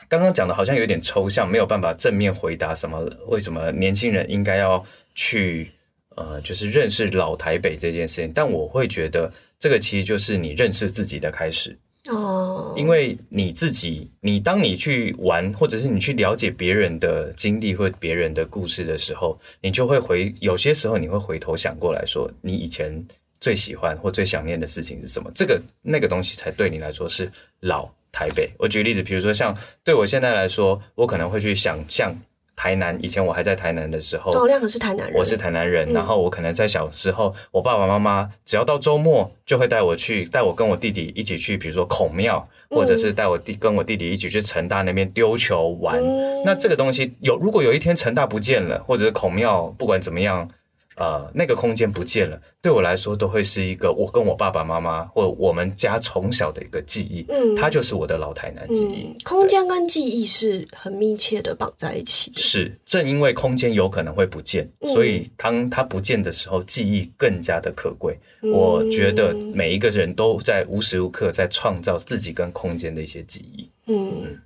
[0.10, 3.10] 刚刚讲的好像有点抽象，没有办法正面回答什么。
[3.28, 4.84] 为什么年轻人应该要
[5.16, 5.72] 去？
[6.18, 11.78] 呃，就是认识老台北这件事情，但我会觉得这个其实就是你认识自己的开始
[12.10, 12.74] 哦。
[12.76, 23.06] 因为你自己，你当你去玩，或者是你去了解别人的经历或别人的故事的时候，你就会回，有些时候你会回头想过来说，你以前
[23.40, 25.32] 最喜欢或最想念的事情是什么？
[25.36, 28.50] 这个那个东西才对你来说是老台北。
[28.58, 32.12] 我举个例子，比如说像对我现在来说，我可能会去想象。
[32.58, 35.94] 台南以前我还在台南的时候，赵亮可是台南人，我是台南人。
[35.94, 46.02] 然后我可能在小时候，我爸爸妈妈只要到周末就会带我去，带我跟我弟弟一起去，比如说孔庙，或者是带我弟跟我弟弟一起去成大那边丢球玩。
[46.44, 50.50] 那这个东西有，如果有一天成大不见了，或者是孔庙，不管怎么样。
[50.98, 59.16] 呃，那个空间不见了，对我来说都会是一个我跟我爸爸妈妈或我们家从小的一个记忆，嗯，它就是我的老台南记忆。
[59.24, 62.32] 空间跟记忆是很密切的绑在一起。
[62.36, 68.18] 是，正因为空间有可能会不见，所以当它不见的时候，记忆更加的可贵。
[68.42, 73.70] 我觉得每一个人都在无时无刻在创造自己跟空间的一些记忆。
[73.86, 74.42] 嗯，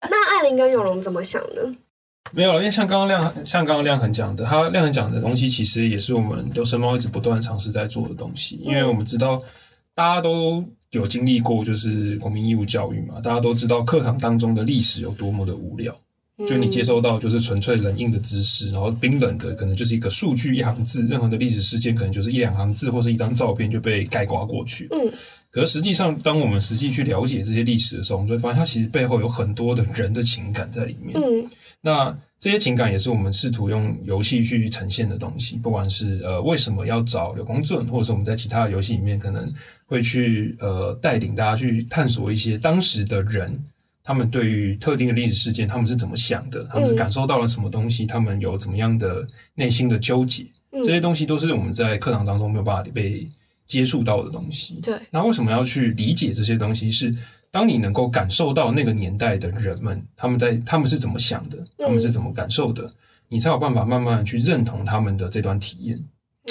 [0.00, 1.74] 那艾琳跟永荣怎么想呢？
[2.30, 8.60] 没有了，因为像刚刚亮，像刚刚亮恒讲的，他亮恒讲的东西，其实也是我们留声猫一直不断尝试在做的东西。
[8.62, 9.42] 因为我们知道，
[9.94, 15.94] 大家都有经历过，就是国民义务教育嘛，大家都知道课堂当中的历史有多么的无聊，
[16.48, 24.88] 就你接收到就是纯粹冷硬的知识，然后冰冷的可能就是一个数据一行字，任何的历史事件可能就是一两行字或是一张照片就被盖刮过去。
[24.92, 25.12] 嗯，
[25.50, 31.14] 可是实际上，当我们实际去了解这些历史的时候，我们就会发现它其实背后有很多的人的情感在里面。
[31.22, 31.46] 嗯。
[31.82, 39.46] 那这些情感也是我们试图用游戏去呈现的东西，不管是呃为什么要找刘公正，或者是我们在其他的游戏里面可能
[39.84, 43.56] 会去呃带领大家去探索一些当时的人，
[44.02, 53.28] 他们对于特定的历史事件他们是怎么想的，他们是感受到了什么东西，他们有怎么样的内心的纠结，这些东西都是我们在课堂当中没有办法被
[53.66, 54.80] 接触到的东西。
[54.82, 56.90] 对，那为什么要去理解这些东西？
[56.90, 57.14] 是
[57.52, 62.88] 当你能够感受到那个年代的人们，他们在他们是怎么想的，他们是怎么感受的，
[63.28, 65.98] 你才有办法慢慢去认同他们的这段体验。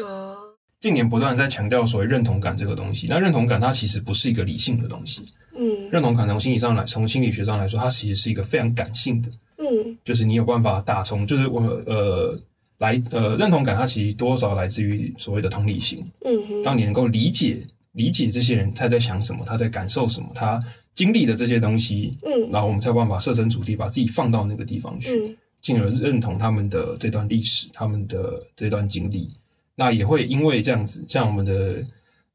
[0.05, 0.37] 啊，
[0.79, 5.23] 近年不断在强调所谓认同感这个东西，那认同感它其实不是一个理性的东西。
[5.57, 9.29] 嗯，认同感从心理上来，从心理学上来说，它其实是一个非常感性的。
[9.57, 12.37] 嗯，就是你有办法打从，就是我呃
[12.77, 15.99] 来呃认同感，它其实多少来自于所谓的同理心。
[16.23, 17.61] 嗯，当你能够理解
[17.93, 20.61] 理解这些人他在想什么，他在感受什么，他。
[20.93, 29.27] 经历的这些东西，嗯，然后我们才有办法设身处地，把自己放到那个地方去，进而认同他们的这段历史，他们的这段经历。
[29.73, 31.81] 那也会因为这样子，像我们的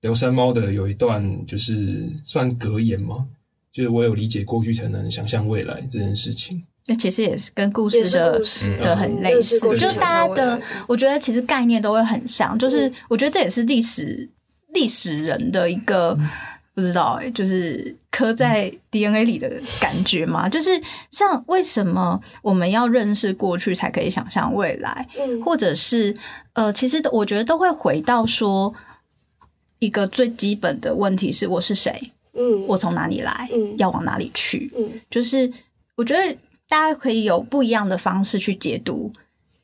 [0.01, 3.27] 刘山猫的有一段，就是算格言嘛？
[3.71, 6.65] 就是我有理解过去，才能想象未来这件事情。
[6.87, 8.41] 那其实也是跟故事的
[8.79, 12.59] 的很类似，就是大家的，我觉得其实概念都会很像。
[12.59, 14.29] 就是我觉得这也是历史
[14.73, 16.19] 历史人的一个。
[16.77, 19.49] 不知道哎，就是刻在 DNA 里的
[19.81, 20.71] 感觉嘛，就是
[21.11, 26.15] 像为什么我们要认识过去才可以想象未来，嗯，或者是
[26.53, 28.75] 呃，其实我觉得都会回到说
[29.79, 35.51] 一个最基本的问题是我是谁，嗯，我从哪里来，嗯，要往哪里去，嗯，就是
[35.95, 36.37] 我觉得
[36.69, 39.11] 大家可以有不一样的方式去解读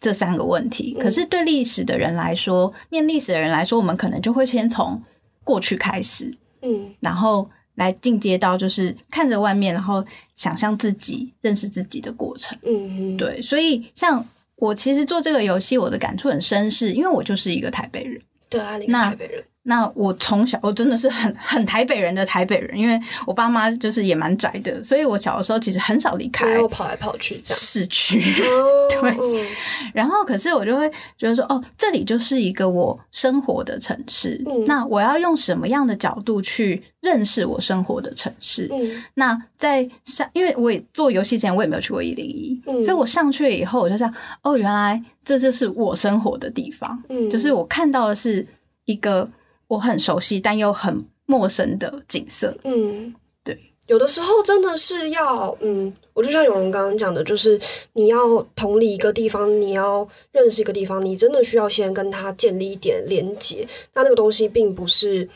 [0.00, 0.96] 这三个问题。
[0.98, 5.02] 可是对历史的人来说，念历史的人来说，我们可能就会先从
[5.44, 10.04] 过去开始，嗯然后来进阶到就是看着外面，然后
[10.34, 12.56] 想象自己认识自己的过程。
[12.62, 14.24] 嗯嗯，对，所以像
[14.56, 18.20] 我其实做这个游戏，我的感触很深，是因为我就是一个台北人。
[18.48, 27.58] 对，啊，你是那台北人，那我从小我真的是很很台北人的台北人，因为我爸妈就是也蛮宅的，所以我小的时候其实很少离开我跑来跑去这样。
[27.60, 28.20] 市区。
[28.42, 29.46] 哦 对嗯
[29.94, 30.88] 然后，可是我就会
[31.18, 34.40] 觉得说，哦，这里就是一个我生活的城市。
[34.46, 38.68] 嗯那我要用什么样的角度去认识我生活的城市？
[38.72, 48.44] 嗯那在上，因为我也做游戏前，我也没有去过一零一，嗯所以我上去了以后，我就想，哦，原来这就是我生活的地方，嗯，就是我看到的是
[48.86, 49.28] 一个
[49.72, 52.54] 我很熟悉但又很陌生的景色。
[52.62, 53.10] 嗯，
[53.42, 57.58] 对，有的时候真的是要，嗯，我就像有人刚刚讲的，就是
[57.94, 63.66] 你要同理一个地方，你要认识一个地方，你真的需要先跟它建立一点连接。
[63.94, 65.26] 那那个东西并不是，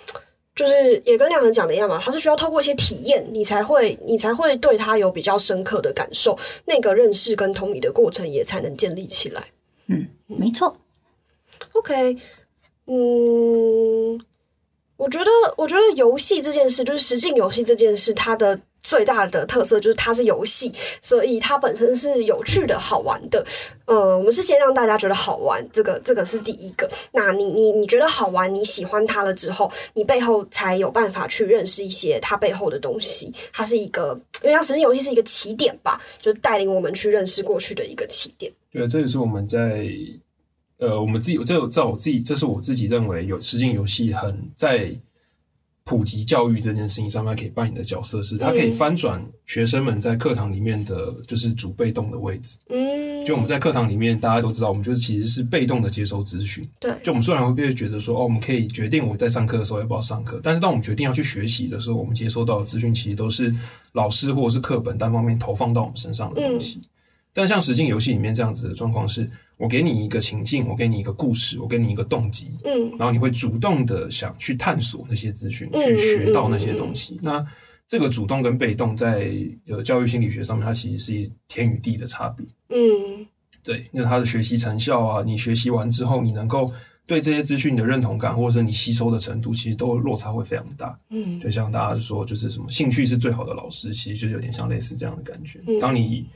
[0.55, 9.43] 就是也跟亮恒讲的一样嘛，它是需要透过一些体验，你才会，你才会对它有比较深刻的感受，那个认识跟同理的过程也才能建立起来。
[9.87, 10.77] 嗯，没错。
[11.73, 12.15] OK，
[12.87, 14.21] 嗯，
[14.97, 20.73] 我觉得，我觉得游戏这件事，就是实境游戏这件事，它的最大的特色就是它是游戏，
[21.03, 23.45] 所以它本身是有趣的、好玩的。
[23.87, 26.89] 呃，我们是先让大家觉得好玩，这个这个是第一个。
[27.13, 33.35] 那你你你觉得好玩，你喜欢它了之后，你背后才有办法去认识一些它背后的东西。
[33.53, 38.53] 它是一个，因为它实境游戏是一个起点吧，就带领我们去认识过去的一个起点。
[38.73, 39.89] 对，这也是我们在
[40.79, 44.91] 呃，我们自己这有在我自己，这是我自己认为有实境游戏很在
[45.85, 52.59] 普及教育这件事情上面可以扮演的角色，是它可以翻转学生们在课堂里面的就是主被动的位置。
[52.71, 56.69] 嗯，就我们在课堂里面，大家都知道，我们就是其实是被动的接收资讯。
[56.81, 63.55] 对，就我们虽然会觉得说，哦，我们可以决定我在上课的时候要不要上课，但是当我们决定要去学习的时候，我们接收到的资讯其实都是
[63.93, 66.83] 老师或者是课本单方面投放到我们身上的东西。
[67.33, 77.19] 但像实境游戏里面这样子的状况是，我给你一个情境，我给你一个故事，我给你一个动机，嗯然后你会主动的想去探索那些资讯，嗯去学到那些东西。
[77.23, 77.45] 那
[77.89, 79.33] 这个主动跟被动在
[79.69, 82.47] 呃教育心理学上面，它其实是天与地的差别。
[82.71, 83.27] 嗯
[83.63, 86.73] 对，那他的学习成效啊，你学习完之后，你能够
[87.05, 90.97] 对这些资讯的认同感，或者是你吸收的程度，其实都落差会非常大。
[91.11, 95.61] 嗯就像大家说，就是什么兴趣是最好的老师，其实就有点像类似这样的感觉。
[95.67, 96.27] 嗯当你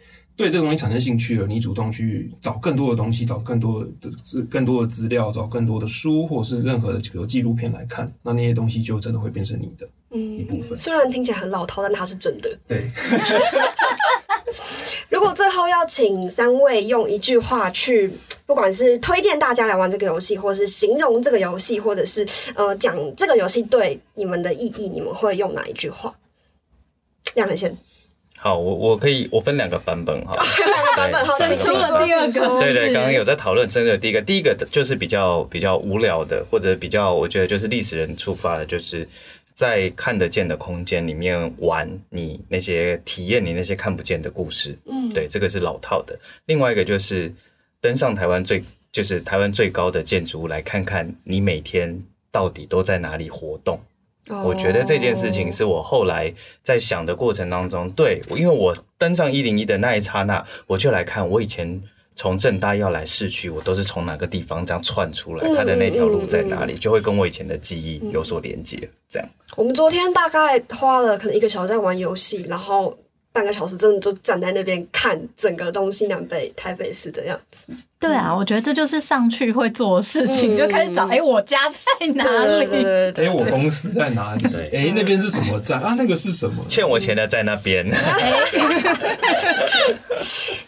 [0.40, 9.86] 对这个东西产生兴趣了，你主动去找更多的东西，找更多的资、更多的资料，找更多的书，或者是任何的比如纪录片来看，那那些东西就真的会变成你的
[10.16, 10.78] 一部嗯，分。
[10.78, 12.58] 虽然听起来很老套，但它是真的。
[12.66, 12.90] 对，
[15.10, 18.10] 如果最后要请三位用一句话去，
[18.46, 26.14] 不管是推荐大家来玩这个游戏，或是形容这个游戏，或者是呃讲这个游戏对你们的意义，你们会用哪一句话？
[27.34, 27.76] 亮很先，
[28.42, 30.34] 好，我我可以我分两个版本哈。
[30.96, 39.06] 版本好，对请说出了第二个对对，刚刚有在讨论真的第一个，第一个就是比较比较无聊的，或者比较我觉得就是历史人出发的，就是
[39.54, 44.74] 在看得见的空间里面玩你那些体验你那些看不见的故事。
[44.86, 46.18] 嗯，对，这个是老套的。
[46.46, 47.30] 另外一个就是
[47.78, 53.78] 登上台湾最就是台湾最高的建筑物，来看看你每天到底都在哪里活动。
[54.30, 61.82] 哦我觉得这件事情是我后来在想的过程当中，对，因为我登上一零一的那一刹那，我就来看我以前
[62.14, 68.76] 从正大要来市区，我都是从哪个地方这样窜出来，嗯它的那条路在哪里，就会跟我以前的记忆有所连接。
[69.08, 72.96] 这样，我们昨天大概花了可能一个小时在玩游戏，然后
[73.32, 77.64] 半个小时真的就站在那边看整个东西南北台北市的样子。
[77.98, 82.24] 对啊，我觉得这就是上去会做的事情，嗯就开始找，哎、我家在哪
[82.58, 82.66] 里？
[82.66, 84.48] 对对哎，我，公司在哪里？
[84.48, 85.94] 对哎，那边是什么站啊？
[85.98, 86.64] 那个是什么？
[86.66, 87.86] 欠我钱的在那边。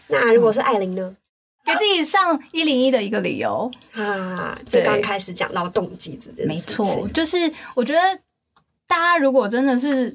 [0.08, 1.16] 那如果是艾琳呢？
[1.64, 7.36] 给自己上一零一的一个理由，啊，这对刚开始讲到动机这件事情，没错，就是
[7.74, 8.00] 我觉得
[8.88, 10.12] 大家如果真的是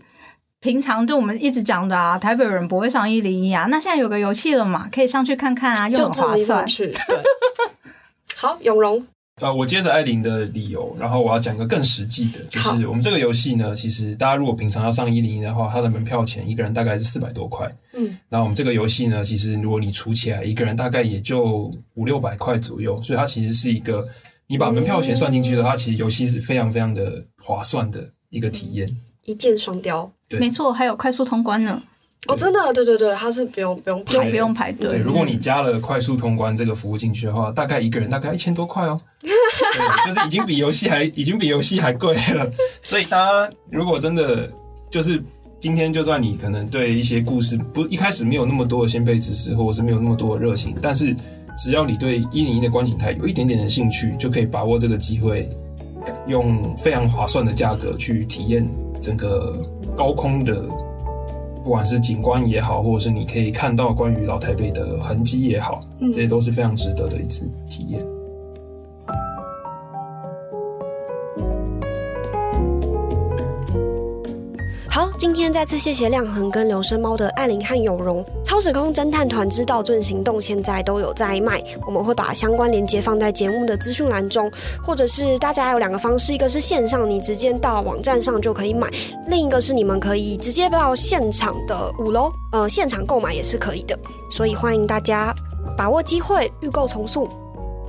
[0.60, 6.66] 平常就我们一直讲的啊，台北人不会上一零一啊，那现在有个游戏了嘛，可以上去看看啊，又很划算。
[6.66, 6.94] 对，
[8.36, 9.06] 好，永荣，
[9.40, 17.72] 啊，我接着艾琳的理由，然后我要讲一个更实际的，就是我们这个游戏呢，其实大家如果平常要上一零一的话，它的门票钱一个人大概是四百多块。
[17.94, 24.04] 嗯，那我们这个游戏呢，其实如果你除起来，一个人大概也就五六百块左右，所以它其实是一个
[24.48, 28.88] 你把门票钱算进去的话，它其实游戏是非常非常的划算的一个体验。
[29.28, 30.12] 一箭双雕。
[30.28, 31.82] 对没错，还有快速通关呢。
[32.28, 34.90] 哦，真的，对对对，它是不用不用排，不用排队。
[34.90, 39.32] 对，如果你加了快速通关这个服务进去的话，大概一个人大概一千多块哦， 对
[40.06, 42.52] 就是已经比游戏还 已经比游戏还贵了。
[42.84, 44.52] 所以大家如果真的
[44.90, 45.24] 就是
[45.60, 51.16] 今天，就算你可能对一些故事不一开始没有那么多的先辈知识，或者是没有那么多的热情，但是
[51.56, 55.48] 只要你对一零一的观景台有一点点的兴趣，就可以把握这个机会，
[56.28, 58.70] 用非常划算的价格去体验
[59.08, 59.56] 整个
[59.96, 60.62] 高空的。
[61.64, 68.02] 不管是景观也好，或者是你可以看到关于老台北的痕迹也好，这些都是非常值得的一次体验。
[74.98, 78.26] 好，今天再次谢谢亮恒跟留声猫的艾琳和有容。
[78.44, 84.52] 超时空侦探团之道尊行动现在都有在卖，我们会把相关链接放在节目的资讯栏中，
[84.84, 88.88] 或者是大家还有两个方式，一个是线上，你直接到网站上就可以买；
[89.28, 93.96] 另一个是你们可以直接到现场的五楼，呃，现场购买也是可以的。
[94.32, 95.32] 所以欢迎大家
[95.78, 97.30] 把握机会，预购重塑。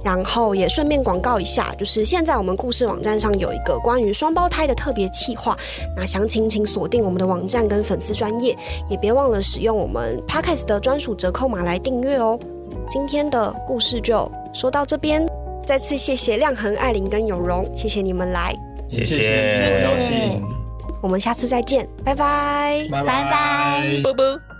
[0.04, 5.56] 然后也顺便广告一下，就是现在我们故事网站上有一个关于双胞胎的特别企划，
[5.96, 8.56] 那详情请锁定我们的网站跟粉丝专业，
[8.88, 12.38] 也别忘了使用我们 Podcast 的专属折扣码来订阅哦。
[12.88, 15.26] 今天的故事就说到这边，
[15.66, 18.54] 再次谢谢亮恒、艾琳跟有容，谢谢你们来，
[18.88, 19.82] 谢谢。
[19.82, 20.42] 邀请，
[21.02, 22.14] 我们下次再见，拜。
[22.14, 23.02] 拜，拜。
[23.02, 24.02] 拜拜。
[24.02, 24.57] 啵啵。